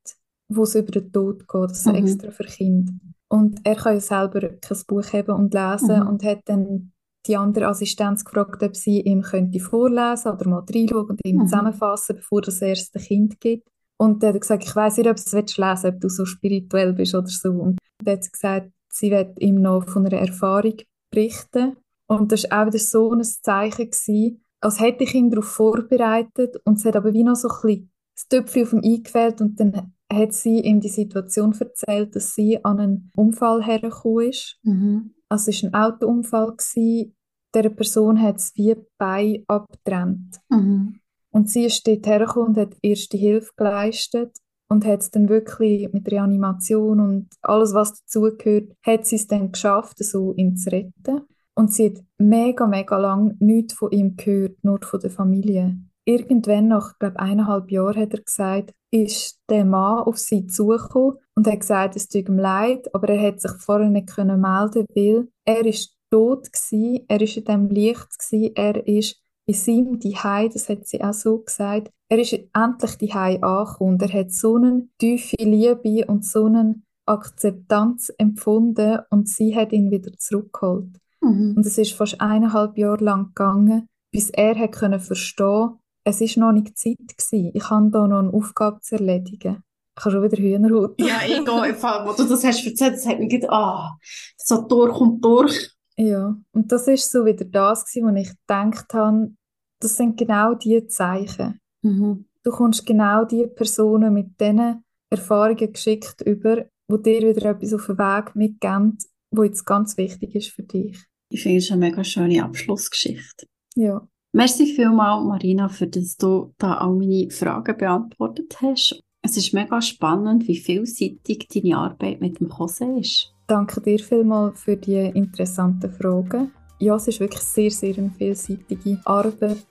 wo 0.49 0.63
es 0.63 0.75
über 0.75 0.91
den 0.91 1.11
Tod 1.11 1.47
geht, 1.47 1.69
also 1.69 1.91
mhm. 1.91 1.95
extra 1.95 2.31
für 2.31 2.43
Kinder. 2.43 2.93
Und 3.29 3.59
er 3.63 3.75
kann 3.75 3.93
ja 3.93 3.99
selber 3.99 4.49
kein 4.49 4.77
Buch 4.87 5.13
haben 5.13 5.33
und 5.33 5.53
lesen 5.53 5.99
mhm. 5.99 6.07
und 6.07 6.23
hat 6.23 6.41
dann 6.45 6.91
die 7.27 7.37
andere 7.37 7.67
Assistenz 7.67 8.23
gefragt, 8.23 8.61
ob 8.63 8.75
sie 8.75 9.01
ihm 9.01 9.21
könnte 9.21 9.59
vorlesen 9.59 10.31
oder 10.31 10.47
mal 10.47 10.63
reinschauen 10.67 11.09
und 11.09 11.21
ihm 11.23 11.37
mhm. 11.37 11.47
zusammenfassen, 11.47 12.17
bevor 12.17 12.41
das 12.41 12.61
erste 12.61 12.99
Kind 12.99 13.39
gibt. 13.39 13.67
Und 13.97 14.23
er 14.23 14.33
hat 14.33 14.41
gesagt, 14.41 14.63
ich 14.63 14.75
weiß 14.75 14.97
nicht, 14.97 15.09
ob 15.09 15.15
du 15.15 15.21
es 15.21 15.31
lesen 15.31 15.57
willst, 15.57 15.85
ob 15.85 16.01
du 16.01 16.09
so 16.09 16.25
spirituell 16.25 16.93
bist 16.93 17.15
oder 17.15 17.27
so. 17.27 17.49
Und 17.51 17.79
er 18.03 18.13
hat 18.13 18.31
gesagt, 18.31 18.71
sie 18.91 19.11
wird 19.11 19.39
ihm 19.39 19.61
noch 19.61 19.87
von 19.87 20.05
einer 20.05 20.19
Erfahrung 20.19 20.77
berichten. 21.11 21.77
Und 22.07 22.31
das 22.31 22.43
war 22.43 22.63
auch 22.63 22.67
wieder 22.67 22.79
so 22.79 23.11
ein 23.11 23.23
Zeichen, 23.23 23.89
gewesen, 23.89 24.43
als 24.61 24.79
hätte 24.79 25.03
ich 25.03 25.13
ihn 25.13 25.29
darauf 25.29 25.45
vorbereitet. 25.45 26.57
Und 26.65 26.77
es 26.77 26.85
hat 26.85 26.95
aber 26.95 27.13
wie 27.13 27.23
noch 27.23 27.35
so 27.35 27.49
ein 27.49 27.61
bisschen 27.61 27.91
das 28.15 28.27
Töpfchen 28.27 28.63
auf 28.63 28.73
ihm 28.73 28.81
eingefällt 28.83 29.41
und 29.41 29.59
dann 29.59 29.93
hat 30.11 30.33
sie 30.33 30.59
ihm 30.59 30.79
die 30.79 30.89
Situation 30.89 31.53
erzählt, 31.59 32.15
dass 32.15 32.33
sie 32.33 32.63
an 32.63 32.79
einen 32.79 33.11
Unfall 33.15 33.63
hergekommen 33.63 34.29
ist. 34.29 34.57
Mhm. 34.63 35.13
Also 35.29 35.51
es 35.51 35.63
war 35.63 35.73
ein 35.73 35.93
Autounfall. 35.93 36.55
Gewesen. 36.55 37.15
Dieser 37.53 37.69
Person 37.69 38.21
hat 38.21 38.37
es 38.37 38.51
wie 38.55 38.75
Bein 38.97 39.43
abgetrennt. 39.47 40.39
Mhm. 40.49 40.99
Und 41.35 41.49
sie 41.49 41.65
ist 41.65 41.85
dort 41.85 42.07
hergekommen 42.07 42.47
und 42.47 42.57
hat 42.57 42.77
erste 42.81 43.17
Hilfe 43.17 43.51
geleistet 43.57 44.37
und 44.69 44.85
hat 44.85 45.01
es 45.01 45.11
dann 45.11 45.27
wirklich 45.27 45.91
mit 45.91 46.09
Reanimation 46.09 47.01
und 47.01 47.27
alles, 47.41 47.73
was 47.73 47.99
dazugehört, 47.99 48.71
hat 48.81 49.05
sie 49.05 49.17
es 49.17 49.27
dann 49.27 49.51
geschafft, 49.51 49.97
so 49.97 50.33
ihn 50.35 50.55
zu 50.55 50.71
retten. 50.71 51.23
Und 51.53 51.73
sie 51.73 51.87
hat 51.87 52.03
mega, 52.17 52.65
mega 52.67 52.97
lang 52.97 53.35
nichts 53.39 53.73
von 53.73 53.91
ihm 53.91 54.15
gehört, 54.15 54.63
nur 54.63 54.79
von 54.81 55.01
der 55.01 55.09
Familie. 55.09 55.77
Irgendwann 56.05 56.69
nach, 56.69 56.97
glaube 56.99 57.19
eineinhalb 57.19 57.69
Jahren, 57.69 58.01
hat 58.01 58.13
er 58.13 58.21
gesagt, 58.21 58.73
ist 58.89 59.37
der 59.49 59.65
Mann 59.65 60.03
auf 60.03 60.17
sie 60.17 60.47
zugekommen 60.47 61.17
und 61.35 61.47
hat 61.47 61.59
gesagt, 61.59 61.97
es 61.97 62.07
tut 62.07 62.29
ihm 62.29 62.39
leid, 62.39 62.95
aber 62.95 63.09
er 63.09 63.27
hat 63.27 63.41
sich 63.41 63.51
vorher 63.59 63.89
nicht 63.89 64.07
können 64.07 64.39
melden, 64.39 64.85
weil 64.95 65.27
er 65.43 65.65
ist 65.65 65.97
tot 66.09 66.47
war, 66.47 66.99
er 67.09 67.21
ist 67.21 67.35
in 67.35 67.43
dem 67.43 67.67
Licht 67.67 68.07
gewesen, 68.17 68.55
er 68.55 68.87
ist 68.87 69.21
in 69.47 69.53
seinem 69.53 69.99
Dihei, 69.99 70.49
das 70.49 70.69
hat 70.69 70.87
sie 70.87 71.03
auch 71.03 71.13
so 71.13 71.39
gesagt, 71.39 71.91
er 72.09 72.19
ist 72.19 72.33
endlich 72.53 72.95
Dihei 72.97 73.41
angekommen 73.41 73.99
er 73.99 74.13
hat 74.13 74.31
so 74.31 74.55
eine 74.55 74.87
tiefe 74.99 75.35
Liebe 75.37 76.05
und 76.07 76.25
so 76.25 76.45
eine 76.45 76.81
Akzeptanz 77.05 78.11
empfunden 78.17 78.99
und 79.11 79.29
sie 79.29 79.55
hat 79.55 79.71
ihn 79.71 79.91
wieder 79.91 80.11
zurückgeholt. 80.17 80.97
Mhm. 81.21 81.53
Und 81.57 81.65
es 81.65 81.77
ist 81.77 81.93
fast 81.93 82.19
eineinhalb 82.19 82.77
Jahre 82.77 83.03
lang 83.03 83.27
gegangen, 83.27 83.87
bis 84.11 84.29
er 84.31 84.57
hat 84.57 84.71
können 84.71 84.99
verstehen, 84.99 85.79
es 86.03 86.21
ist 86.21 86.37
noch 86.37 86.51
nicht 86.51 86.77
Zeit 86.77 86.97
gewesen. 86.97 87.51
Ich 87.53 87.69
habe 87.69 87.89
da 87.89 88.07
noch 88.07 88.19
eine 88.19 88.33
Aufgabe 88.33 88.79
zu 88.81 88.95
erledigen. 88.95 89.63
ich 89.97 90.05
habe 90.05 90.11
schon 90.11 90.23
wieder 90.23 90.37
Hühnerhaut. 90.37 90.99
ja, 90.99 91.19
ich 91.25 91.43
gehe, 91.43 92.05
wo 92.05 92.13
du 92.13 92.27
das 92.27 92.43
hast 92.43 92.65
erzählt, 92.65 92.93
das 92.93 93.07
hat 93.07 93.19
mich 93.19 93.29
gedacht, 93.29 93.51
ah, 93.51 93.97
so 94.37 94.61
durch 94.67 94.99
und 94.99 95.23
durch. 95.23 95.74
Ja, 95.97 96.35
und 96.51 96.71
das 96.71 96.87
ist 96.87 97.11
so 97.11 97.25
wieder 97.25 97.45
das 97.45 97.85
gewesen, 97.85 98.07
wo 98.07 98.19
ich 98.19 98.29
gedacht 98.29 98.93
habe, 98.93 99.33
das 99.79 99.97
sind 99.97 100.17
genau 100.17 100.53
die 100.55 100.87
Zeichen. 100.87 101.59
Mhm. 101.81 102.25
Du 102.43 102.51
kommst 102.51 102.85
genau 102.85 103.25
die 103.25 103.47
Personen 103.47 104.13
mit 104.13 104.39
diesen 104.39 104.83
Erfahrungen 105.09 105.71
geschickt 105.71 106.21
über, 106.21 106.65
wo 106.87 106.97
dir 106.97 107.21
wieder 107.21 107.51
etwas 107.51 107.73
auf 107.73 107.87
den 107.87 107.97
Weg 107.97 108.35
mitgeben, 108.35 108.97
wo 109.31 109.43
jetzt 109.43 109.65
ganz 109.65 109.97
wichtig 109.97 110.35
ist 110.35 110.49
für 110.49 110.63
dich. 110.63 111.05
Ich 111.29 111.43
finde 111.43 111.57
es 111.57 111.71
eine 111.71 111.79
mega 111.79 112.03
schöne 112.03 112.43
Abschlussgeschichte. 112.43 113.47
Ja. 113.75 114.07
Merci 114.33 114.65
vielmals, 114.65 115.25
Marina, 115.25 115.69
für 115.69 115.87
dass 115.87 116.17
du 116.17 116.53
da 116.57 116.75
all 116.75 116.93
meine 116.93 117.31
Fragen 117.31 117.77
beantwortet 117.77 118.57
hast. 118.61 119.01
Es 119.25 119.37
ist 119.37 119.55
mega 119.55 119.81
spannend, 119.81 120.47
wie 120.47 120.55
vielseitig 120.55 121.47
deine 121.51 121.77
Arbeit 121.77 122.21
mit 122.21 122.39
dem 122.39 122.47
Kose 122.47 122.85
ist. 122.99 123.33
Danke 123.47 123.81
dir 123.81 123.97
vielmals 123.97 124.61
für 124.61 124.77
die 124.77 124.99
interessanten 124.99 125.91
Fragen. 125.91 126.51
Ja, 126.77 126.95
es 126.95 127.07
ist 127.07 127.19
wirklich 127.19 127.41
sehr, 127.41 127.71
sehr 127.71 127.97
eine 127.97 128.11
vielseitige 128.11 128.99
Arbeit. 129.03 129.65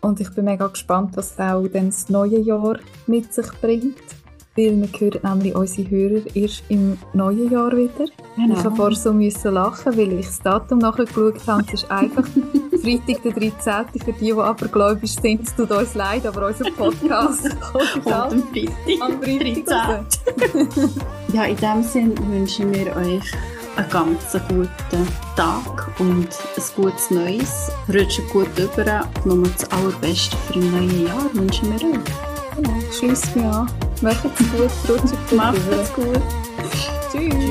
Und 0.00 0.18
ich 0.20 0.30
bin 0.30 0.46
mega 0.46 0.66
gespannt, 0.66 1.14
was 1.14 1.38
auch 1.38 1.68
dann 1.68 1.90
das 1.90 2.08
neue 2.08 2.40
Jahr 2.40 2.78
mit 3.06 3.34
sich 3.34 3.52
bringt 3.60 3.98
weil 4.60 4.80
wir 4.80 5.00
hören 5.00 5.20
nämlich 5.22 5.54
unsere 5.54 5.90
Hörer 5.90 6.22
erst 6.34 6.64
im 6.68 6.98
neuen 7.12 7.50
Jahr 7.50 7.72
wieder. 7.72 8.06
Genau. 8.36 8.54
Ich 8.54 8.64
habe 8.64 8.76
vorher 8.76 8.96
so 8.96 9.12
müssen 9.12 9.54
lachen, 9.54 9.96
weil 9.96 10.12
ich 10.12 10.26
das 10.26 10.40
Datum 10.40 10.78
nachgeschaut 10.78 11.46
habe. 11.46 11.64
Es 11.66 11.82
ist 11.82 11.90
einfach 11.90 12.24
Freitag 12.82 13.22
der 13.22 13.32
13. 13.32 14.00
Für 14.04 14.12
die, 14.12 14.24
die 14.26 14.32
aber 14.32 14.68
gläubig 14.68 15.10
sind, 15.10 15.42
es 15.42 15.54
tut 15.54 15.70
uns 15.70 15.94
leid, 15.94 16.26
aber 16.26 16.48
unser 16.48 16.70
Podcast 16.70 17.48
kommt 17.72 18.12
am 18.12 18.42
Freitag. 18.42 19.00
Am 19.00 19.22
Freitag 19.22 20.06
13. 20.46 20.90
ja, 21.32 21.44
in 21.44 21.56
diesem 21.56 21.82
Sinne 21.82 22.14
wünschen 22.28 22.72
wir 22.72 22.96
euch 22.96 23.32
einen 23.76 23.90
ganz 23.90 24.32
guten 24.48 25.08
Tag 25.36 25.90
und 25.98 26.28
ein 26.28 26.62
gutes 26.76 27.10
Neues. 27.10 27.70
Rutscht 27.88 28.28
gut 28.32 28.48
über. 28.58 29.08
Nur 29.24 29.48
das 29.48 29.70
Allerbeste 29.70 30.36
für 30.36 30.54
ein 30.54 30.70
neues 30.70 31.08
Jahr 31.08 31.34
wünschen 31.34 31.70
wir 31.70 31.88
euch. 31.88 32.04
Genau, 32.56 32.80
schließt 32.92 33.36
mich 33.36 33.44
an. 33.44 33.89
Macht's 34.00 34.22
gut. 34.50 35.32
Macht's 35.36 35.92
gut. 35.92 36.22
Tschüss. 37.12 37.49